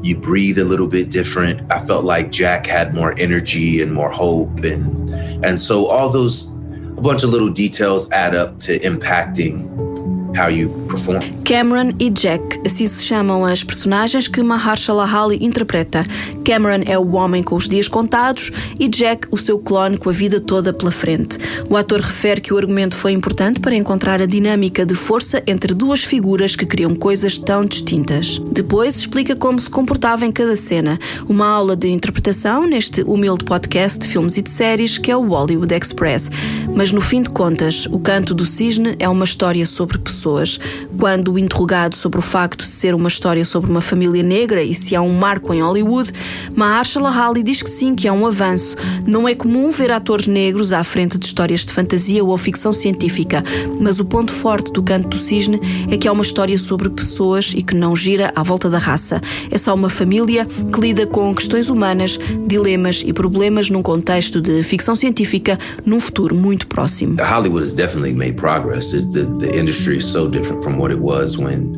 You 0.02 0.18
breathe 0.18 0.60
a 0.60 0.66
little 0.66 0.88
bit 0.88 1.10
different. 1.10 1.72
I 1.72 1.80
felt 1.80 2.06
like 2.06 2.32
Jack 2.32 2.68
had 2.68 2.94
more 2.94 3.18
energy 3.18 3.82
and 3.82 3.92
more 3.92 4.12
hope. 4.12 4.60
And 4.64 5.10
and 5.44 5.60
so 5.60 5.88
all 5.88 6.10
those 6.10 6.52
a 7.00 7.02
bunch 7.02 7.24
of 7.24 7.30
little 7.30 7.50
details 7.50 8.12
add 8.12 8.36
up 8.36 8.60
to 8.60 8.78
impacting 8.80 9.89
how 10.38 10.50
you 10.50 10.70
perform. 10.88 11.20
Cameron 11.44 11.94
e 12.00 12.10
Jack, 12.10 12.62
assim 12.66 12.86
se 12.86 13.04
chamam 13.04 13.44
as 13.44 13.64
personagens 13.64 14.28
que 14.28 14.44
Mahershala 14.44 15.06
Ali 15.06 15.44
interpreta. 15.44 16.06
Cameron 16.46 16.84
é 16.86 16.98
o 16.98 17.16
homem 17.16 17.42
com 17.42 17.56
os 17.56 17.68
dias 17.68 17.88
contados 17.88 18.52
e 18.80 18.88
Jack 18.88 19.28
o 19.32 19.38
seu 19.38 19.58
clone 19.58 19.98
com 19.98 20.10
a 20.10 20.14
vida 20.14 20.40
toda 20.40 20.72
pela 20.72 20.92
frente. 20.92 21.38
O 21.68 21.76
ator 21.76 22.00
refere 22.00 22.40
que 22.40 22.54
o 22.54 22.58
argumento 22.58 22.96
foi 22.96 23.14
importante 23.14 23.60
para 23.60 23.76
encontrar 23.76 24.22
a 24.22 24.26
dinâmica 24.26 24.86
de 24.86 24.94
força 24.94 25.42
entre 25.48 25.74
duas 25.74 26.04
figuras 26.04 26.56
que 26.56 26.66
criam 26.66 26.96
coisas 26.96 27.38
tão 27.38 27.66
distintas. 27.66 28.40
Depois 28.52 28.98
explica 28.98 29.36
como 29.36 29.60
se 29.60 29.70
comportava 29.70 30.26
em 30.26 30.32
cada 30.32 30.56
cena. 30.56 31.00
Uma 31.28 31.48
aula 31.48 31.76
de 31.76 31.88
interpretação 31.88 32.68
neste 32.68 33.02
humilde 33.02 33.46
podcast 33.46 34.00
de 34.00 34.08
filmes 34.08 34.38
e 34.38 34.42
de 34.42 34.52
séries 34.52 34.98
que 34.98 35.10
é 35.10 35.18
o 35.18 35.28
Hollywood 35.28 35.74
Express. 35.74 36.30
Mas 36.76 36.92
no 36.92 37.02
fim 37.02 37.22
de 37.22 37.30
contas, 37.30 37.88
o 37.92 38.00
canto 38.00 38.34
do 38.34 38.46
cisne 38.46 38.96
é 39.00 39.10
uma 39.10 39.26
história 39.26 39.66
sobre 39.66 39.98
pessoas 39.98 40.19
pessoas. 40.20 40.60
Quando 40.98 41.40
interrogado 41.40 41.96
sobre 41.96 42.20
o 42.20 42.22
facto 42.22 42.64
de 42.64 42.70
ser 42.70 42.94
uma 42.94 43.08
história 43.08 43.46
sobre 43.46 43.72
uma 43.72 43.80
família 43.80 44.22
negra 44.22 44.62
e 44.62 44.74
se 44.74 44.96
há 44.96 45.02
um 45.02 45.14
marco 45.14 45.54
em 45.54 45.62
Hollywood, 45.62 46.12
Mahershala 46.54 47.10
Ali 47.10 47.42
diz 47.42 47.64
que 47.64 47.70
sim, 47.70 47.96
que 47.96 48.08
há 48.08 48.14
um 48.14 48.28
avanço. 48.28 48.76
Não 49.08 49.28
é 49.28 49.34
comum 49.34 49.70
ver 49.70 49.92
atores 49.92 50.28
negros 50.28 50.74
à 50.74 50.84
frente 50.84 51.18
de 51.18 51.26
histórias 51.26 51.66
de 51.66 51.72
fantasia 51.72 52.24
ou 52.24 52.38
ficção 52.38 52.74
científica, 52.74 53.44
mas 53.80 54.00
o 54.00 54.06
ponto 54.06 54.32
forte 54.32 54.72
do 54.74 54.84
Canto 54.84 55.08
do 55.08 55.18
Cisne 55.18 55.60
é 55.90 55.98
que 55.98 56.08
há 56.08 56.12
uma 56.12 56.24
história 56.24 56.58
sobre 56.58 56.90
pessoas 56.90 57.54
e 57.56 57.62
que 57.62 57.76
não 57.76 57.96
gira 57.96 58.32
à 58.36 58.44
volta 58.44 58.70
da 58.70 58.78
raça. 58.78 59.22
É 59.50 59.58
só 59.58 59.74
uma 59.74 59.90
família 59.90 60.46
que 60.46 60.82
lida 60.82 61.08
com 61.08 61.34
questões 61.34 61.70
humanas, 61.70 62.20
dilemas 62.46 63.04
e 63.06 63.14
problemas 63.14 63.70
num 63.70 63.82
contexto 63.82 64.42
de 64.42 64.64
ficção 64.64 64.96
científica 64.96 65.58
num 65.86 66.00
futuro 66.00 66.36
muito 66.36 66.68
próximo. 66.68 67.16
Hollywood 67.22 67.64
has 67.64 67.74
definitely 67.74 68.14
made 68.14 68.34
progress. 68.34 68.92
The, 68.92 69.26
the 69.40 69.58
industry 69.58 70.02
so 70.12 70.30
different 70.30 70.64
from 70.64 70.78
what 70.78 70.92
it 70.92 71.00
was 71.00 71.38
when 71.38 71.78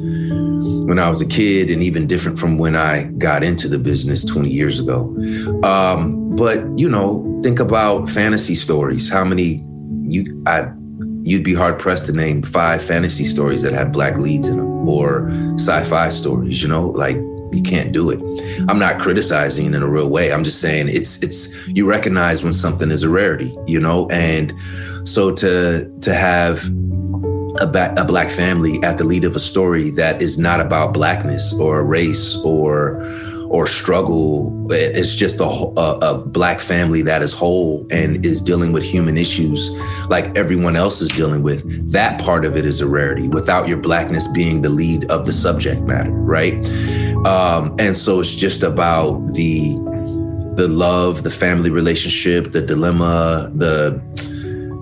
when 0.88 1.00
I 1.00 1.08
was 1.08 1.22
a 1.22 1.28
kid, 1.28 1.70
and 1.70 1.82
even 1.82 2.08
different 2.08 2.38
from 2.38 2.58
when 2.58 2.76
I 2.76 3.06
got 3.18 3.44
into 3.44 3.68
the 3.68 3.80
business 3.80 4.26
20 4.26 4.50
years 4.50 4.80
ago. 4.80 5.16
Um, 5.64 6.36
but 6.36 6.64
you 6.78 6.90
know, 6.90 7.40
think 7.44 7.60
about 7.60 8.10
fantasy 8.10 8.56
stories. 8.56 9.10
How 9.10 9.24
many 9.24 9.64
you 10.02 10.44
I 10.48 10.70
you'd 11.24 11.44
be 11.44 11.54
hard 11.54 11.80
pressed 11.80 12.08
to 12.08 12.14
name 12.14 12.42
five 12.42 12.84
fantasy 12.84 13.24
stories 13.24 13.62
that 13.62 13.74
have 13.74 13.92
black 13.92 14.18
leads 14.18 14.48
in 14.48 14.58
them, 14.58 14.88
or 14.90 15.30
sci-fi 15.56 16.10
stories. 16.10 16.62
You 16.62 16.68
know, 16.68 16.90
like 16.90 17.18
you 17.52 17.62
can't 17.64 17.92
do 17.92 18.10
it. 18.10 18.20
I'm 18.68 18.80
not 18.80 19.00
criticizing 19.00 19.74
in 19.74 19.84
a 19.84 19.88
real 19.88 20.10
way. 20.10 20.32
I'm 20.32 20.44
just 20.44 20.60
saying 20.60 20.90
it's 20.90 21.22
it's 21.22 21.68
you 21.68 21.90
recognize 21.90 22.44
when 22.44 22.54
something 22.54 22.92
is 22.92 23.04
a 23.04 23.10
rarity, 23.10 23.56
you 23.68 23.80
know, 23.80 24.08
and 24.10 24.54
so 25.04 25.32
to 25.36 25.92
to 26.02 26.14
have 26.14 26.70
a, 27.62 27.68
ba- 27.68 27.94
a 27.98 28.04
black 28.04 28.30
family 28.30 28.82
at 28.84 28.98
the 28.98 29.04
lead 29.04 29.24
of 29.24 29.36
a 29.36 29.40
story 29.40 29.92
that 29.92 30.22
is 30.22 30.38
not 30.38 30.60
about 30.60 30.94
blackness 30.94 31.54
or 31.54 31.84
race 31.84 32.36
or 32.44 33.02
or 33.52 33.68
struggle. 33.68 34.66
It's 34.72 35.14
just 35.14 35.42
a, 35.42 35.44
a, 35.44 35.98
a, 36.02 36.18
black 36.18 36.62
family 36.62 37.02
that 37.02 37.22
is 37.22 37.34
whole 37.34 37.86
and 37.92 38.26
is 38.26 38.42
dealing 38.42 38.72
with 38.72 38.82
human 38.82 39.18
issues 39.18 39.70
like 40.08 40.36
everyone 40.38 40.78
else 40.78 41.02
is 41.02 41.10
dealing 41.10 41.44
with. 41.44 41.92
That 41.92 42.22
part 42.22 42.46
of 42.46 42.56
it 42.56 42.66
is 42.66 42.80
a 42.80 42.88
rarity 42.88 43.28
without 43.28 43.68
your 43.68 43.78
blackness 43.78 44.30
being 44.30 44.62
the 44.62 44.70
lead 44.70 45.04
of 45.12 45.26
the 45.26 45.34
subject 45.34 45.82
matter, 45.82 46.12
right? 46.12 46.56
Um, 47.26 47.76
and 47.78 47.96
so 47.96 48.22
it's 48.22 48.36
just 48.36 48.64
about 48.64 49.34
the 49.34 49.76
the 50.56 50.68
love, 50.70 51.24
the 51.24 51.30
family 51.30 51.70
relationship, 51.70 52.54
the 52.54 52.62
dilemma, 52.62 53.52
the 53.54 54.02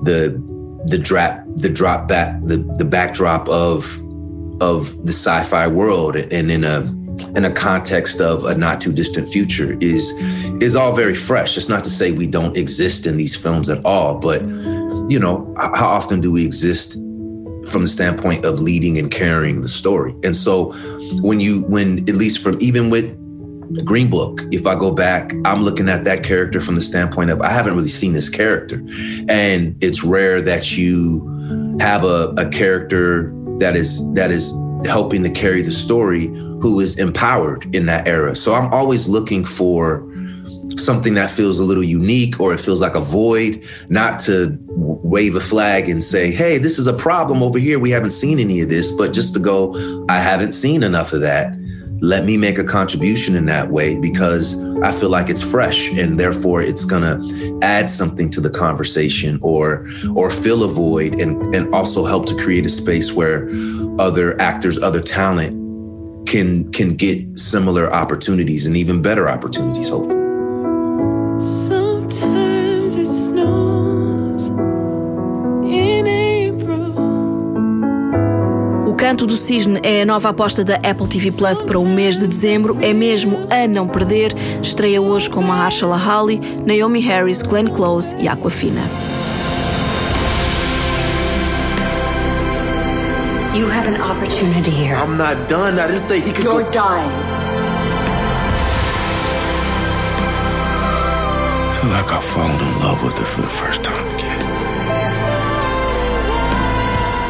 the 0.03 0.39
the 0.85 0.97
drop 0.99 1.43
the 1.61 1.69
drop 1.69 2.07
back 2.07 2.39
the 2.43 2.57
the 2.77 2.85
backdrop 2.85 3.47
of 3.49 3.99
of 4.61 4.95
the 5.05 5.13
sci-fi 5.13 5.67
world 5.67 6.15
and 6.15 6.51
in 6.51 6.63
a 6.63 6.81
in 7.35 7.45
a 7.45 7.51
context 7.51 8.21
of 8.21 8.45
a 8.45 8.55
not 8.55 8.79
too 8.81 8.93
distant 8.93 9.27
future 9.27 9.77
is 9.81 10.11
is 10.61 10.75
all 10.75 10.93
very 10.93 11.15
fresh. 11.15 11.57
It's 11.57 11.69
not 11.69 11.83
to 11.83 11.89
say 11.89 12.11
we 12.11 12.27
don't 12.27 12.55
exist 12.57 13.05
in 13.05 13.17
these 13.17 13.35
films 13.35 13.69
at 13.69 13.83
all, 13.85 14.15
but 14.15 14.41
you 15.09 15.19
know, 15.19 15.53
how 15.57 15.87
often 15.87 16.21
do 16.21 16.31
we 16.31 16.45
exist 16.45 16.93
from 17.69 17.83
the 17.83 17.87
standpoint 17.87 18.45
of 18.45 18.59
leading 18.59 18.97
and 18.97 19.09
carrying 19.11 19.61
the 19.61 19.67
story? 19.67 20.13
And 20.23 20.35
so 20.35 20.73
when 21.21 21.39
you 21.39 21.63
when 21.63 21.99
at 22.09 22.15
least 22.15 22.41
from 22.41 22.57
even 22.61 22.89
with 22.89 23.17
Green 23.83 24.09
Book, 24.09 24.41
if 24.51 24.65
I 24.65 24.75
go 24.75 24.91
back, 24.91 25.33
I'm 25.45 25.61
looking 25.61 25.89
at 25.89 26.03
that 26.05 26.23
character 26.23 26.59
from 26.59 26.75
the 26.75 26.81
standpoint 26.81 27.29
of 27.29 27.41
I 27.41 27.49
haven't 27.49 27.75
really 27.75 27.87
seen 27.87 28.13
this 28.13 28.29
character. 28.29 28.83
And 29.29 29.81
it's 29.83 30.03
rare 30.03 30.41
that 30.41 30.77
you 30.77 31.77
have 31.79 32.03
a, 32.03 32.33
a 32.37 32.49
character 32.49 33.31
that 33.59 33.75
is 33.75 34.01
that 34.13 34.31
is 34.31 34.53
helping 34.85 35.23
to 35.23 35.29
carry 35.29 35.61
the 35.61 35.71
story 35.71 36.27
who 36.27 36.79
is 36.79 36.97
empowered 36.97 37.73
in 37.75 37.85
that 37.85 38.07
era. 38.07 38.35
So 38.35 38.53
I'm 38.53 38.73
always 38.73 39.07
looking 39.07 39.45
for 39.45 40.05
something 40.77 41.13
that 41.15 41.29
feels 41.29 41.59
a 41.59 41.63
little 41.63 41.83
unique 41.83 42.39
or 42.39 42.53
it 42.53 42.59
feels 42.59 42.79
like 42.79 42.95
a 42.95 43.01
void, 43.01 43.63
not 43.89 44.19
to 44.19 44.57
wave 44.69 45.35
a 45.35 45.39
flag 45.39 45.89
and 45.89 46.03
say, 46.03 46.31
hey, 46.31 46.57
this 46.57 46.79
is 46.79 46.87
a 46.87 46.93
problem 46.93 47.43
over 47.43 47.59
here. 47.59 47.79
We 47.79 47.89
haven't 47.89 48.11
seen 48.11 48.39
any 48.39 48.61
of 48.61 48.69
this, 48.69 48.91
but 48.93 49.11
just 49.11 49.33
to 49.33 49.39
go, 49.39 50.05
I 50.07 50.19
haven't 50.19 50.53
seen 50.53 50.83
enough 50.83 51.11
of 51.11 51.21
that 51.21 51.58
let 52.01 52.25
me 52.25 52.37
make 52.37 52.57
a 52.57 52.63
contribution 52.63 53.35
in 53.35 53.45
that 53.47 53.69
way 53.69 53.97
because 53.97 54.61
I 54.81 54.91
feel 54.91 55.09
like 55.09 55.29
it's 55.29 55.41
fresh 55.41 55.91
and 55.91 56.19
therefore 56.19 56.61
it's 56.61 56.85
gonna 56.85 57.21
add 57.61 57.89
something 57.89 58.29
to 58.31 58.41
the 58.41 58.49
conversation 58.49 59.39
or 59.41 59.85
or 60.15 60.31
fill 60.31 60.63
a 60.63 60.67
void 60.67 61.19
and, 61.19 61.53
and 61.53 61.73
also 61.73 62.05
help 62.05 62.25
to 62.27 62.35
create 62.35 62.65
a 62.65 62.69
space 62.69 63.11
where 63.11 63.49
other 63.99 64.39
actors, 64.39 64.79
other 64.79 65.01
talent 65.01 66.27
can 66.27 66.71
can 66.71 66.95
get 66.95 67.37
similar 67.37 67.91
opportunities 67.91 68.65
and 68.65 68.77
even 68.77 69.01
better 69.01 69.27
opportunities, 69.27 69.89
hopefully. 69.89 70.28
Canto 79.09 79.25
do 79.25 79.35
Cisne 79.35 79.79
é 79.81 80.03
a 80.03 80.05
nova 80.05 80.29
aposta 80.29 80.63
da 80.63 80.75
Apple 80.75 81.07
TV 81.07 81.31
Plus 81.31 81.63
para 81.63 81.79
o 81.79 81.83
mês 81.83 82.19
de 82.19 82.27
dezembro. 82.27 82.77
É 82.79 82.93
mesmo 82.93 83.39
a 83.49 83.67
não 83.67 83.87
perder. 83.87 84.35
Estreia 84.61 85.01
hoje 85.01 85.27
com 85.27 85.41
Mahershala 85.41 85.99
Ali, 85.99 86.39
Naomi 86.63 86.99
Harris, 86.99 87.41
Glenn 87.41 87.69
Close 87.69 88.15
e 88.19 88.27
Aquafina. 88.27 88.83
You 93.55 93.67
have 93.67 93.87
an 93.87 93.99
opportunity 93.99 94.69
here. 94.69 94.95
I'm 94.95 95.17
not 95.17 95.37
done. 95.47 95.79
I 95.79 95.87
didn't 95.87 96.01
say 96.01 96.19
he 96.19 96.31
could. 96.31 96.43
You're 96.45 96.61
go- 96.65 96.69
dying. 96.69 97.09
I 101.65 101.79
feel 101.81 101.89
like 101.89 102.11
I've 102.13 102.23
fallen 102.23 102.51
in 102.51 102.79
love 102.83 103.03
with 103.03 103.17
her 103.17 103.25
for 103.25 103.41
the 103.41 103.49
first 103.49 103.83
time 103.83 104.07
again. 104.13 104.39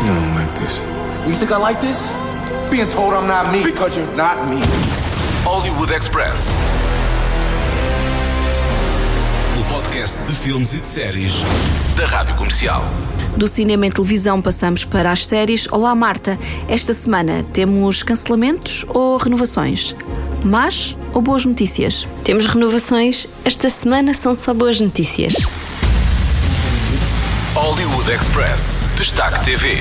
You 0.06 0.14
don't 0.14 0.36
like 0.36 0.54
this. 0.60 0.99
You 1.28 1.36
think 1.36 1.52
I 1.52 1.58
like 1.58 1.80
this? 1.82 2.12
Being 2.72 2.90
told 2.90 3.14
I'm 3.14 3.28
not 3.28 3.52
me 3.52 3.64
because 3.64 3.98
you're 3.98 4.16
not 4.16 4.48
me. 4.48 4.62
Hollywood 5.44 5.92
Express. 5.94 6.62
O 9.60 9.74
podcast 9.74 10.18
de 10.26 10.34
filmes 10.34 10.74
e 10.74 10.78
de 10.78 10.86
séries 10.88 11.34
da 11.96 12.06
Rádio 12.06 12.36
Comercial. 12.36 12.84
Do 13.38 13.48
cinema 13.48 13.86
em 13.86 13.92
televisão 13.92 14.42
passamos 14.42 14.86
para 14.86 15.12
as 15.12 15.28
séries. 15.28 15.68
Olá 15.72 15.94
Marta, 15.94 16.38
esta 16.68 16.94
semana 16.94 17.46
temos 17.54 18.02
cancelamentos 18.02 18.86
ou 18.88 19.18
renovações? 19.18 19.96
Más 20.44 20.98
ou 21.14 21.22
boas 21.22 21.46
notícias? 21.46 22.08
Temos 22.24 22.46
renovações. 22.46 23.28
Esta 23.46 23.70
semana 23.70 24.14
são 24.14 24.34
só 24.34 24.54
boas 24.54 24.80
notícias. 24.80 25.36
Hollywood 27.54 28.10
Express. 28.10 28.88
Destaque 28.98 29.44
TV. 29.44 29.78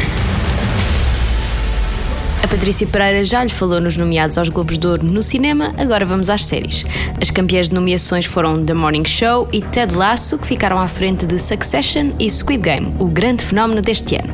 A 2.41 2.47
Patrícia 2.47 2.87
Pereira 2.87 3.25
já 3.25 3.43
lhe 3.43 3.51
falou 3.51 3.81
nos 3.81 3.97
nomeados 3.97 4.39
aos 4.39 4.49
Globos 4.49 4.79
de 4.79 4.87
Ouro 4.87 5.05
no 5.05 5.23
cinema, 5.23 5.75
agora 5.77 6.07
vamos 6.07 6.31
às 6.31 6.45
séries. 6.45 6.85
As 7.21 7.31
campeãs 7.31 7.69
de 7.69 7.75
nomeações 7.75 8.27
foram 8.27 8.65
The 8.65 8.75
Morning 8.75 9.05
Show 9.05 9.49
e 9.53 9.61
Ted 9.61 9.95
Lasso, 9.95 10.39
que 10.39 10.47
ficaram 10.47 10.79
à 10.79 10.87
frente 10.87 11.27
de 11.27 11.39
Succession 11.39 12.13
e 12.19 12.31
Squid 12.31 12.63
Game, 12.63 12.95
o 12.99 13.07
grande 13.07 13.45
fenómeno 13.45 13.83
deste 13.83 14.15
ano. 14.15 14.33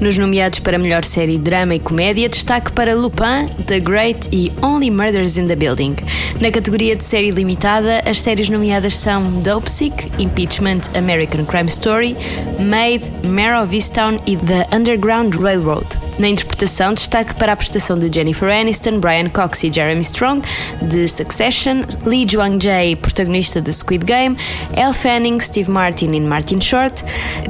Nos 0.00 0.18
nomeados 0.18 0.58
para 0.58 0.78
melhor 0.78 1.02
série 1.02 1.38
drama 1.38 1.74
e 1.74 1.80
comédia, 1.80 2.28
destaque 2.28 2.70
para 2.72 2.94
Lupin, 2.94 3.48
The 3.66 3.80
Great 3.80 4.28
e 4.30 4.52
Only 4.62 4.90
Murders 4.90 5.38
in 5.38 5.46
the 5.46 5.56
Building. 5.56 5.96
Na 6.40 6.50
categoria 6.50 6.94
de 6.94 7.04
série 7.04 7.30
limitada, 7.30 8.02
as 8.04 8.20
séries 8.20 8.50
nomeadas 8.50 8.96
são 8.96 9.40
Dope 9.40 9.70
Sick, 9.70 10.12
Impeachment, 10.18 10.82
American 10.94 11.44
Crime 11.46 11.68
Story, 11.68 12.16
Made, 12.60 13.02
Mare 13.26 13.62
of 13.62 13.74
Easttown 13.74 14.20
e 14.26 14.36
The 14.36 14.68
Underground 14.76 15.34
Railroad. 15.34 16.05
Na 16.18 16.28
interpretação, 16.28 16.94
destaque 16.94 17.34
para 17.34 17.52
a 17.52 17.56
prestação 17.56 17.98
de 17.98 18.10
Jennifer 18.12 18.48
Aniston, 18.48 19.00
Brian 19.00 19.28
Cox 19.28 19.62
e 19.64 19.72
Jeremy 19.72 20.00
Strong, 20.00 20.42
de 20.80 21.06
Succession, 21.08 21.82
Lee 22.06 22.26
Juang-jae, 22.26 22.96
protagonista 22.96 23.60
de 23.60 23.70
Squid 23.72 24.04
Game, 24.04 24.36
Elle 24.74 24.94
Fanning, 24.94 25.38
Steve 25.40 25.70
Martin 25.70 26.12
e 26.14 26.20
Martin 26.20 26.58
Short, 26.60 27.04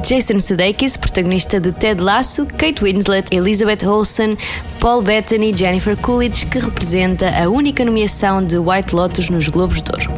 Jason 0.05 0.41
Sudeikis, 0.41 0.97
protagonista 0.97 1.61
de 1.61 1.71
Ted 1.71 2.01
Lasso, 2.01 2.45
Kate 2.45 2.83
Winslet, 2.83 3.33
Elizabeth 3.33 3.87
Olsen, 3.87 4.37
Paul 4.81 5.01
Bettany 5.01 5.51
e 5.51 5.57
Jennifer 5.57 5.95
Coolidge, 5.95 6.45
que 6.45 6.59
representa 6.59 7.29
a 7.29 7.49
única 7.49 7.85
nomeação 7.85 8.43
de 8.43 8.57
White 8.57 8.93
Lotus 8.93 9.29
nos 9.29 9.47
Globos 9.47 9.81
de 9.81 9.91
Ouro. 9.91 10.11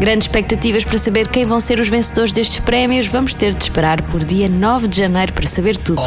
Grandes 0.00 0.26
expectativas 0.26 0.84
para 0.84 0.98
saber 0.98 1.28
quem 1.28 1.44
vão 1.44 1.60
ser 1.60 1.78
os 1.78 1.88
vencedores 1.88 2.32
destes 2.32 2.58
prémios, 2.58 3.06
vamos 3.06 3.34
ter 3.34 3.54
de 3.54 3.62
esperar 3.62 4.00
por 4.02 4.24
dia 4.24 4.48
9 4.48 4.88
de 4.88 4.96
janeiro 4.96 5.32
para 5.32 5.46
saber 5.46 5.76
tudo. 5.76 6.00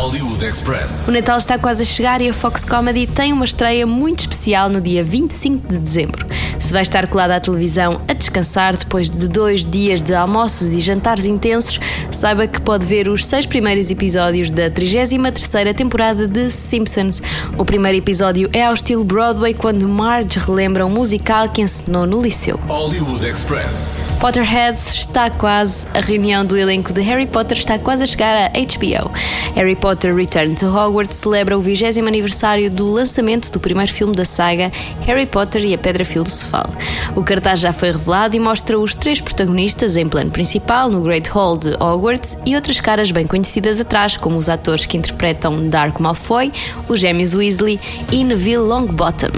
O 1.07 1.11
Natal 1.11 1.37
está 1.37 1.57
quase 1.59 1.82
a 1.83 1.85
chegar 1.85 2.21
e 2.21 2.29
a 2.29 2.33
Fox 2.33 2.63
Comedy 2.63 3.05
tem 3.05 3.33
uma 3.33 3.43
estreia 3.43 3.85
muito 3.85 4.21
especial 4.21 4.69
no 4.69 4.79
dia 4.79 5.03
25 5.03 5.67
de 5.67 5.77
dezembro. 5.77 6.25
Se 6.57 6.71
vai 6.71 6.81
estar 6.81 7.05
colada 7.07 7.35
à 7.35 7.41
televisão 7.41 7.99
a 8.07 8.13
descansar 8.13 8.77
depois 8.77 9.09
de 9.09 9.27
dois 9.27 9.65
dias 9.65 9.99
de 9.99 10.15
almoços 10.15 10.71
e 10.71 10.79
jantares 10.79 11.25
intensos, 11.25 11.81
saiba 12.09 12.47
que 12.47 12.61
pode 12.61 12.85
ver 12.85 13.09
os 13.09 13.25
seis 13.25 13.45
primeiros 13.45 13.91
episódios 13.91 14.49
da 14.49 14.71
33ª 14.71 15.75
temporada 15.75 16.25
de 16.25 16.49
Simpsons. 16.51 17.21
O 17.57 17.65
primeiro 17.65 17.97
episódio 17.97 18.49
é 18.53 18.63
ao 18.63 18.73
estilo 18.73 19.03
Broadway, 19.03 19.53
quando 19.53 19.85
Marge 19.89 20.39
relembra 20.39 20.85
um 20.85 20.89
musical 20.89 21.49
que 21.49 21.61
ensinou 21.61 22.05
no 22.05 22.21
liceu. 22.21 22.57
Hollywood 22.69 23.25
Express. 23.27 24.01
Potterheads 24.21 24.93
está 24.93 25.29
quase, 25.29 25.85
a 25.93 25.99
reunião 25.99 26.45
do 26.45 26.55
elenco 26.55 26.93
de 26.93 27.01
Harry 27.01 27.27
Potter 27.27 27.57
está 27.57 27.77
quase 27.77 28.03
a 28.03 28.05
chegar 28.05 28.37
à 28.37 28.49
HBO. 28.51 29.11
Harry 29.53 29.75
Potter 29.75 30.15
Return 30.15 30.55
to 30.55 30.67
Hogwarts 30.67 31.17
celebra 31.17 31.57
o 31.57 31.61
20 31.73 31.99
aniversário 32.07 32.69
do 32.69 32.91
lançamento 32.91 33.51
do 33.51 33.59
primeiro 33.59 33.91
filme 33.91 34.15
da 34.15 34.25
saga 34.25 34.71
Harry 35.05 35.25
Potter 35.25 35.63
e 35.65 35.73
a 35.73 35.77
Pedra 35.77 36.05
Filosofal. 36.05 36.69
O 37.15 37.23
cartaz 37.23 37.59
já 37.59 37.73
foi 37.73 37.91
revelado 37.91 38.35
e 38.35 38.39
mostra 38.39 38.77
os 38.79 38.95
três 38.95 39.19
protagonistas 39.19 39.95
em 39.95 40.07
plano 40.07 40.31
principal 40.31 40.89
no 40.89 41.01
Great 41.01 41.29
Hall 41.29 41.57
de 41.57 41.73
Hogwarts 41.75 42.37
e 42.45 42.55
outras 42.55 42.79
caras 42.79 43.11
bem 43.11 43.25
conhecidas 43.25 43.79
atrás, 43.79 44.17
como 44.17 44.37
os 44.37 44.49
atores 44.49 44.85
que 44.85 44.97
interpretam 44.97 45.67
Dark 45.67 45.99
Malfoy, 45.99 46.51
os 46.87 46.99
gêmeos 46.99 47.33
Weasley 47.33 47.79
e 48.11 48.23
Neville 48.23 48.57
Longbottom. 48.57 49.31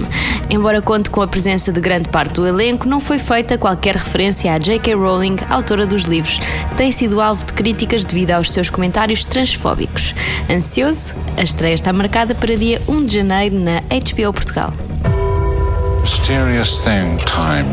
Embora 0.48 0.80
conte 0.80 1.10
com 1.10 1.22
a 1.22 1.26
presença 1.26 1.72
de 1.72 1.80
grande 1.80 2.08
parte 2.08 2.34
do 2.34 2.46
elenco, 2.46 2.88
não 2.88 3.00
foi 3.00 3.18
feita 3.18 3.58
qualquer 3.58 3.96
referência 3.96 4.52
a 4.52 4.58
J.K. 4.58 4.94
Rowling, 4.94 5.36
autora 5.48 5.86
dos 5.86 6.02
livros, 6.02 6.40
tem 6.76 6.92
sido 6.92 7.20
alvo 7.20 7.44
de 7.44 7.52
críticas 7.52 8.04
devido 8.04 8.30
aos 8.32 8.50
seus 8.50 8.70
comentários 8.70 9.24
transfóbicos. 9.24 10.14
Ansioso? 10.48 11.14
A 11.36 11.42
estreia 11.42 11.74
está 11.74 11.92
marcada 11.92 12.25
para 12.34 12.56
dia 12.56 12.80
1 12.88 13.06
de 13.06 13.12
janeiro 13.14 13.56
na 13.56 13.80
HBO 13.90 14.32
Portugal. 14.32 14.72
Mysterious 16.00 16.82
thing, 16.82 17.18
time. 17.26 17.66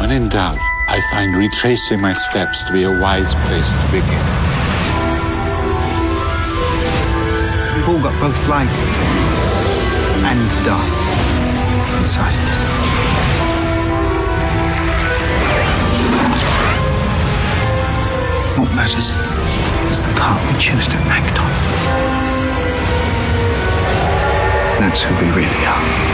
When 0.00 0.10
in 0.10 0.28
doubt, 0.28 0.58
I 0.88 1.00
find 1.10 1.36
retracing 1.36 2.00
my 2.00 2.12
steps 2.12 2.62
to 2.64 2.72
be 2.72 2.84
a 2.84 3.00
wise 3.00 3.34
place 3.46 3.70
to 3.80 3.86
begin. 3.90 4.24
We've 7.74 7.88
all 7.88 8.02
got 8.02 8.18
both 8.20 8.48
light 8.48 8.76
and 10.28 10.64
dark 10.64 10.92
inside 11.98 12.34
us. 12.48 12.58
What 18.58 18.70
matters 18.74 19.08
is 19.90 20.06
the 20.06 20.12
part 20.20 20.40
we 20.52 20.58
choose 20.58 20.88
to 20.88 20.96
act 21.08 21.38
on. 21.38 21.51
That's 24.92 25.04
who 25.04 25.14
we 25.14 25.32
really 25.32 25.64
are. 25.64 26.12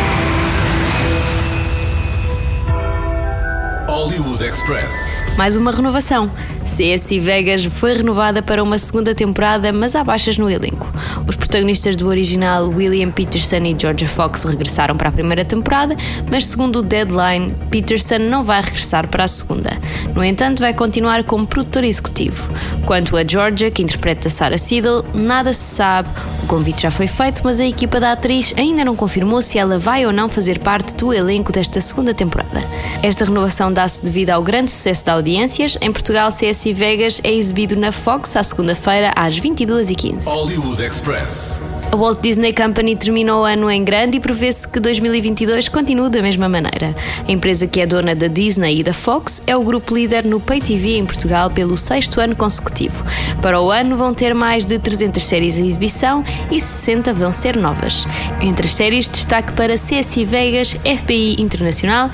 Hollywood 3.89 4.41
Express. 4.41 5.21
Mais 5.37 5.57
uma 5.57 5.73
renovação. 5.73 6.31
CSI 6.69 7.19
Vegas 7.19 7.65
foi 7.65 7.95
renovada 7.95 8.43
para 8.43 8.63
uma 8.63 8.79
segunda 8.79 9.15
temporada, 9.15 9.73
mas 9.73 9.97
há 9.97 10.05
baixas 10.05 10.39
no 10.39 10.49
elenco. 10.49 10.87
Os 11.27 11.35
protagonistas 11.35 11.97
do 11.97 12.07
original, 12.07 12.69
William 12.69 13.11
Peterson 13.11 13.65
e 13.65 13.77
Georgia 13.77 14.07
Fox, 14.07 14.45
regressaram 14.45 14.97
para 14.97 15.09
a 15.09 15.13
primeira 15.13 15.45
temporada, 15.45 15.97
mas 16.31 16.47
segundo 16.47 16.81
o 16.81 16.83
Deadline, 16.83 17.55
Peterson 17.71 18.19
não 18.19 18.45
vai 18.45 18.63
regressar 18.63 19.09
para 19.09 19.25
a 19.25 19.29
segunda. 19.29 19.77
No 20.15 20.23
entanto, 20.23 20.61
vai 20.61 20.75
continuar 20.75 21.25
como 21.25 21.47
produtor 21.47 21.85
executivo. 21.85 22.49
Quanto 22.87 23.17
a 23.17 23.25
Georgia, 23.27 23.71
que 23.71 23.83
interpreta 23.83 24.29
Sarah 24.29 24.59
Siddle, 24.59 25.05
nada 25.15 25.53
se 25.53 25.75
sabe. 25.75 26.09
O 26.43 26.47
convite 26.47 26.83
já 26.83 26.91
foi 26.91 27.07
feito, 27.07 27.41
mas 27.45 27.61
a 27.61 27.67
equipa 27.67 27.99
da 27.99 28.13
atriz 28.13 28.55
ainda 28.57 28.85
não 28.85 28.95
confirmou 28.95 29.43
se 29.43 29.59
ela 29.59 29.79
vai 29.79 30.07
ou 30.07 30.13
não 30.13 30.29
fazer 30.29 30.59
parte 30.61 30.97
do 30.97 31.13
elenco 31.13 31.53
desta 31.53 31.81
segunda 31.81 32.15
temporada. 32.15 32.63
Esta 33.03 33.25
renovação 33.25 33.73
dá-se 33.73 34.05
devido 34.05 34.31
ao 34.31 34.43
grande 34.43 34.71
sucesso 34.71 35.05
de 35.05 35.11
audiências. 35.11 35.77
Em 35.81 35.93
Portugal, 35.93 36.31
CSI 36.31 36.58
Vegas 36.67 37.21
é 37.23 37.33
exibido 37.33 37.77
na 37.77 37.93
Fox 37.93 38.35
à 38.35 38.43
segunda-feira 38.43 39.13
às 39.15 39.39
22h15. 39.39 40.25
Hollywood 40.25 40.83
Express. 40.83 41.79
A 41.91 41.97
Walt 41.97 42.21
Disney 42.21 42.53
Company 42.53 42.97
terminou 42.97 43.43
o 43.43 43.45
ano 43.45 43.71
em 43.71 43.83
grande 43.83 44.19
e 44.19 44.21
prevê-se 44.21 44.69
que 44.69 44.79
2022 44.79 45.69
continue 45.69 46.11
da 46.11 46.21
mesma 46.21 46.47
maneira. 46.47 46.95
A 47.27 47.33
empresa 47.33 47.67
que 47.67 47.81
é 47.81 47.87
dona 47.87 48.15
da 48.15 48.27
Disney 48.27 48.81
e 48.81 48.83
da 48.83 48.93
Fox 48.93 49.43
é 49.47 49.57
o 49.57 49.65
grupo 49.65 49.95
líder 49.95 50.25
no 50.25 50.39
Pay 50.39 50.61
TV 50.61 50.99
em 50.99 51.07
Portugal 51.07 51.49
pelo 51.49 51.79
sexto 51.79 52.21
ano 52.21 52.37
consecutivo. 52.37 53.03
Para 53.41 53.61
o 53.61 53.71
ano 53.71 53.97
vão 53.97 54.13
ter 54.13 54.35
mais 54.35 54.67
de 54.67 54.79
300 54.79 55.25
séries 55.25 55.59
em 55.59 55.67
exibição 55.67 56.23
e 56.51 56.61
60 56.61 57.15
vão 57.15 57.33
ser 57.33 57.57
novas. 57.57 58.07
Entre 58.41 58.67
as 58.67 58.75
séries, 58.75 59.09
destaque 59.09 59.53
para 59.53 59.75
CSI 59.75 60.25
Vegas, 60.27 60.73
FBI 60.73 61.37
Internacional, 61.41 62.11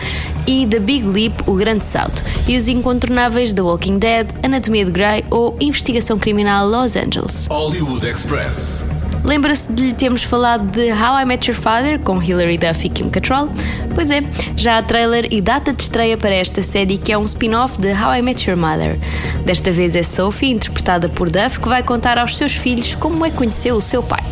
e 0.46 0.66
The 0.66 0.80
Big 0.80 1.04
Leap, 1.06 1.42
O 1.46 1.54
Grande 1.54 1.84
Salto, 1.84 2.22
e 2.46 2.56
os 2.56 2.68
incontornáveis 2.68 3.52
The 3.52 3.62
Walking 3.62 3.98
Dead, 3.98 4.28
Anatomia 4.42 4.84
de 4.84 4.90
Grey 4.90 5.24
ou 5.30 5.56
Investigação 5.60 6.18
Criminal 6.18 6.68
Los 6.68 6.96
Angeles. 6.96 7.46
Hollywood 7.50 8.06
Express. 8.06 9.03
Lembra-se 9.24 9.72
de 9.72 9.84
lhe 9.84 9.92
termos 9.94 10.22
falado 10.22 10.66
de 10.66 10.92
How 10.92 11.20
I 11.22 11.24
Met 11.24 11.50
Your 11.50 11.58
Father 11.58 11.98
com 11.98 12.22
Hilary 12.22 12.58
Duff 12.58 12.86
e 12.86 12.90
Kim 12.90 13.08
Cattrall? 13.08 13.48
Pois 13.94 14.10
é, 14.10 14.22
já 14.54 14.76
há 14.76 14.82
trailer 14.82 15.26
e 15.30 15.40
data 15.40 15.72
de 15.72 15.82
estreia 15.82 16.18
para 16.18 16.34
esta 16.34 16.62
série 16.62 16.98
que 16.98 17.10
é 17.10 17.16
um 17.16 17.24
spin-off 17.24 17.80
de 17.80 17.90
How 17.90 18.16
I 18.16 18.22
Met 18.22 18.48
Your 18.48 18.58
Mother. 18.58 18.98
Desta 19.42 19.70
vez 19.70 19.96
é 19.96 20.02
Sophie, 20.02 20.50
interpretada 20.50 21.08
por 21.08 21.30
Duff, 21.30 21.58
que 21.58 21.68
vai 21.68 21.82
contar 21.82 22.18
aos 22.18 22.36
seus 22.36 22.52
filhos 22.54 22.94
como 22.94 23.24
é 23.24 23.30
que 23.30 23.36
conheceu 23.36 23.76
o 23.76 23.80
seu 23.80 24.02
pai. 24.02 24.22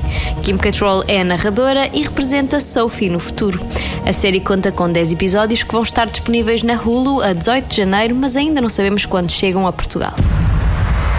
Kim 0.42 0.58
Cattrall 0.58 1.04
é 1.08 1.22
a 1.22 1.24
narradora 1.24 1.88
e 1.94 2.02
representa 2.02 2.60
Sophie 2.60 3.08
no 3.08 3.18
futuro. 3.18 3.58
A 4.04 4.12
série 4.12 4.40
conta 4.40 4.70
com 4.70 4.92
10 4.92 5.12
episódios 5.12 5.62
que 5.62 5.72
vão 5.72 5.82
estar 5.82 6.04
disponíveis 6.04 6.62
na 6.62 6.74
Hulu 6.74 7.22
a 7.22 7.32
18 7.32 7.66
de 7.66 7.76
janeiro, 7.78 8.14
mas 8.14 8.36
ainda 8.36 8.60
não 8.60 8.68
sabemos 8.68 9.06
quando 9.06 9.30
chegam 9.30 9.66
a 9.66 9.72
Portugal. 9.72 10.12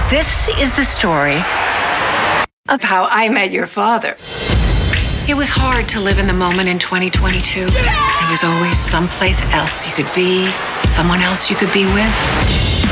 This 0.09 0.47
is 0.61 0.71
the 0.73 0.83
story 0.83 1.41
of 2.69 2.81
how 2.81 3.07
I 3.09 3.27
met 3.27 3.51
your 3.51 3.67
father. 3.67 4.15
It 5.27 5.35
was 5.35 5.49
hard 5.49 5.85
to 5.89 5.99
live 5.99 6.17
in 6.17 6.27
the 6.27 6.33
moment 6.33 6.69
in 6.69 6.79
2022. 6.79 7.65
There 7.65 8.29
was 8.29 8.41
always 8.45 8.77
someplace 8.77 9.41
else 9.51 9.85
you 9.85 9.93
could 9.93 10.09
be, 10.15 10.45
someone 10.87 11.19
else 11.19 11.49
you 11.49 11.57
could 11.57 11.73
be 11.73 11.83
with. 11.83 12.07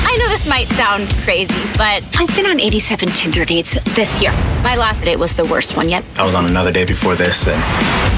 I 0.04 0.18
know 0.20 0.28
this 0.28 0.46
might 0.46 0.68
sound 0.72 1.08
crazy, 1.24 1.56
but 1.78 2.04
I've 2.20 2.36
been 2.36 2.48
on 2.48 2.60
87 2.60 3.08
Tinder 3.10 3.46
dates 3.46 3.82
this 3.96 4.22
year. 4.22 4.34
My 4.62 4.76
last 4.76 5.06
date 5.06 5.18
was 5.18 5.38
the 5.38 5.46
worst 5.46 5.78
one 5.78 5.88
yet. 5.88 6.04
I 6.18 6.26
was 6.26 6.36
on 6.36 6.48
another 6.48 6.74
date 6.74 6.90
before 6.90 7.16
this, 7.16 7.48
and 7.48 7.64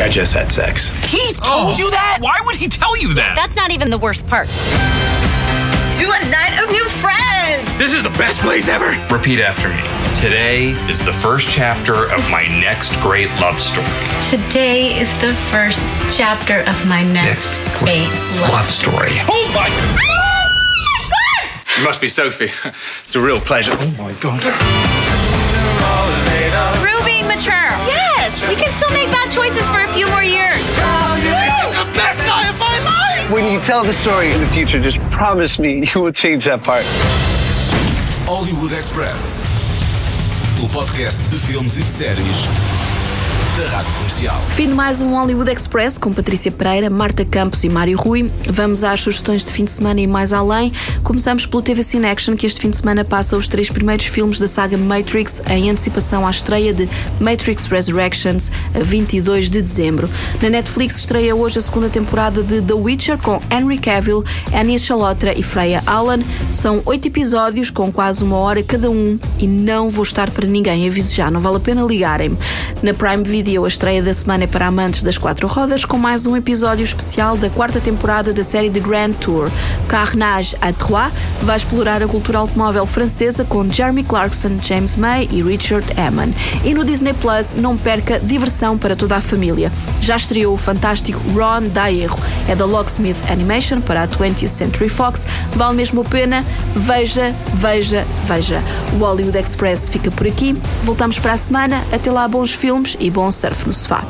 I 0.01 0.09
just 0.09 0.33
had 0.33 0.51
sex. 0.51 0.89
He 1.05 1.33
told 1.33 1.43
oh. 1.43 1.75
you 1.77 1.91
that? 1.91 2.17
Why 2.19 2.39
would 2.45 2.55
he 2.55 2.67
tell 2.67 2.97
you 2.97 3.13
that? 3.13 3.35
That's 3.35 3.55
not 3.55 3.69
even 3.69 3.91
the 3.91 3.99
worst 3.99 4.25
part. 4.25 4.47
To 4.47 6.05
a 6.09 6.31
night 6.31 6.63
of 6.63 6.71
new 6.71 6.82
friends! 6.82 6.82
This 7.77 7.91
is 7.91 8.03
the 8.03 8.11
best 8.11 8.39
place 8.39 8.67
ever. 8.67 8.91
Repeat 9.11 9.41
after 9.41 9.67
me. 9.67 9.81
Today 10.21 10.69
is 10.89 11.03
the 11.03 11.11
first 11.11 11.49
chapter 11.49 12.05
of 12.13 12.21
my 12.29 12.45
next 12.61 12.95
great 13.01 13.29
love 13.41 13.59
story. 13.59 13.87
Today 14.29 14.99
is 14.99 15.11
the 15.19 15.33
first 15.49 15.81
chapter 16.15 16.59
of 16.59 16.87
my 16.87 17.03
next, 17.03 17.49
great 17.79 18.07
love, 18.39 18.51
Love 18.51 18.69
story. 18.69 19.09
Oh, 19.25 19.27
oh 19.27 19.51
my 19.55 19.69
God! 19.69 19.99
You 21.79 21.83
must 21.83 21.99
be 21.99 22.07
Sophie. 22.07 22.51
It's 23.03 23.15
a 23.15 23.19
real 23.19 23.39
pleasure. 23.39 23.71
Oh 23.73 23.95
my 23.97 24.13
god. 24.21 24.39
Screw 26.77 27.03
being 27.03 27.27
mature. 27.27 27.73
Yes, 27.89 28.47
we 28.47 28.55
can 28.55 28.71
still 28.77 28.91
make 28.91 29.09
bad 29.09 29.31
choices 29.31 29.67
for 29.69 29.81
a 29.81 29.87
few 29.93 30.07
more 30.09 30.23
years. 30.23 30.53
the 31.73 31.89
best 31.97 32.19
night 32.19 32.49
of 32.49 32.59
my 32.59 32.79
life! 32.85 33.31
When 33.31 33.51
you 33.51 33.59
tell 33.59 33.83
the 33.83 33.93
story 33.93 34.31
in 34.31 34.39
the 34.39 34.47
future, 34.47 34.79
just 34.79 34.99
promise 35.09 35.57
me 35.57 35.89
you 35.93 36.01
will 36.01 36.11
change 36.13 36.45
that 36.45 36.61
part. 36.61 36.85
Hollywood 38.25 38.73
Express. 38.73 39.43
O 40.63 40.69
podcast 40.69 41.21
de 41.23 41.37
filmes 41.39 41.77
e 41.77 41.83
de 41.83 41.91
séries 41.91 42.35
da 43.57 43.67
Rádio 43.67 43.93
Comercial. 43.93 44.41
Fim 44.49 44.67
de 44.69 44.73
mais 44.73 44.99
um 44.99 45.11
Hollywood 45.11 45.51
Express 45.51 45.99
com 45.99 46.11
Patrícia 46.11 46.51
Pereira, 46.51 46.89
Marta 46.89 47.23
Campos 47.23 47.63
e 47.63 47.69
Mário 47.69 47.95
Rui. 47.95 48.31
Vamos 48.49 48.83
às 48.83 49.01
sugestões 49.01 49.45
de 49.45 49.51
fim 49.51 49.63
de 49.63 49.71
semana 49.71 50.01
e 50.01 50.07
mais 50.07 50.33
além. 50.33 50.71
Começamos 51.03 51.45
pelo 51.45 51.61
TV 51.61 51.83
Cine 51.83 52.07
Action, 52.07 52.35
que 52.35 52.47
este 52.47 52.59
fim 52.59 52.71
de 52.71 52.77
semana 52.77 53.05
passa 53.05 53.37
os 53.37 53.47
três 53.47 53.69
primeiros 53.69 54.07
filmes 54.07 54.39
da 54.39 54.47
saga 54.47 54.75
Matrix 54.75 55.39
em 55.47 55.69
antecipação 55.69 56.25
à 56.25 56.31
estreia 56.31 56.73
de 56.73 56.89
Matrix 57.19 57.67
Resurrections, 57.67 58.51
a 58.73 58.79
22 58.79 59.51
de 59.51 59.61
dezembro. 59.61 60.09
Na 60.41 60.49
Netflix 60.49 60.97
estreia 60.97 61.35
hoje 61.35 61.59
a 61.59 61.61
segunda 61.61 61.89
temporada 61.89 62.41
de 62.41 62.59
The 62.59 62.73
Witcher 62.73 63.19
com 63.19 63.39
Henry 63.51 63.77
Cavill, 63.77 64.23
Anya 64.51 64.79
Chalotra 64.79 65.37
e 65.37 65.43
Freya 65.43 65.83
Allan. 65.85 66.21
São 66.51 66.81
oito 66.85 67.07
episódios 67.07 67.69
com 67.69 67.91
quase 67.91 68.23
uma 68.23 68.37
hora 68.37 68.63
cada 68.63 68.89
um 68.89 69.19
e 69.37 69.45
não 69.45 69.91
vou 69.91 70.03
estar 70.03 70.31
para 70.31 70.47
ninguém, 70.47 70.87
aviso 70.87 71.13
já, 71.13 71.29
não 71.29 71.39
vale 71.39 71.57
a 71.57 71.59
pena 71.59 71.83
ligarem-me. 71.83 72.37
Na 72.81 72.95
Prime 72.95 73.23
Video 73.23 73.42
a 73.43 73.67
estreia 73.67 74.01
da 74.01 74.13
semana 74.13 74.45
é 74.45 74.47
para 74.47 74.67
amantes 74.67 75.03
das 75.03 75.17
quatro 75.17 75.47
rodas 75.49 75.83
com 75.83 75.97
mais 75.97 76.25
um 76.25 76.37
episódio 76.37 76.81
especial 76.81 77.35
da 77.35 77.49
quarta 77.49 77.81
temporada 77.81 78.31
da 78.31 78.41
série 78.41 78.69
The 78.69 78.79
Grand 78.79 79.11
Tour. 79.19 79.51
Carnage 79.85 80.55
à 80.61 80.71
Trois 80.71 81.11
vai 81.41 81.57
explorar 81.57 82.01
a 82.01 82.07
cultura 82.07 82.37
automóvel 82.37 82.85
francesa 82.85 83.43
com 83.43 83.69
Jeremy 83.69 84.05
Clarkson, 84.05 84.57
James 84.61 84.95
May 84.95 85.27
e 85.29 85.43
Richard 85.43 85.85
Hammond. 85.99 86.33
E 86.63 86.73
no 86.73 86.85
Disney 86.85 87.13
Plus 87.13 87.53
não 87.53 87.75
perca 87.77 88.17
diversão 88.17 88.77
para 88.77 88.95
toda 88.95 89.17
a 89.17 89.21
família. 89.21 89.69
Já 89.99 90.15
estreou 90.15 90.53
o 90.53 90.57
fantástico 90.57 91.19
Ron 91.33 91.67
Daerro. 91.67 92.17
É 92.47 92.55
da 92.55 92.65
Locksmith 92.65 93.29
Animation 93.29 93.81
para 93.81 94.03
a 94.03 94.07
20th 94.07 94.47
Century 94.47 94.87
Fox. 94.87 95.25
Vale 95.51 95.75
mesmo 95.75 95.99
a 95.99 96.05
pena. 96.05 96.45
Veja, 96.73 97.35
veja, 97.55 98.05
veja. 98.23 98.63
O 98.93 98.97
Hollywood 98.99 99.37
Express 99.37 99.89
fica 99.89 100.09
por 100.09 100.27
aqui. 100.27 100.55
Voltamos 100.83 101.19
para 101.19 101.33
a 101.33 101.37
semana. 101.37 101.83
Até 101.91 102.09
lá, 102.09 102.25
bons 102.25 102.53
filmes 102.53 102.95
e 103.01 103.09
bom 103.09 103.32
surf 103.33 103.65
no 103.65 103.73
sofá. 103.73 104.03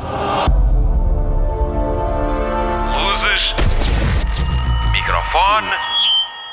Luzes. 2.96 3.54
Microfone. 4.92 5.70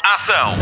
Ação. 0.04 0.58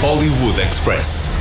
Hollywood 0.00 0.58
Express. 0.58 1.39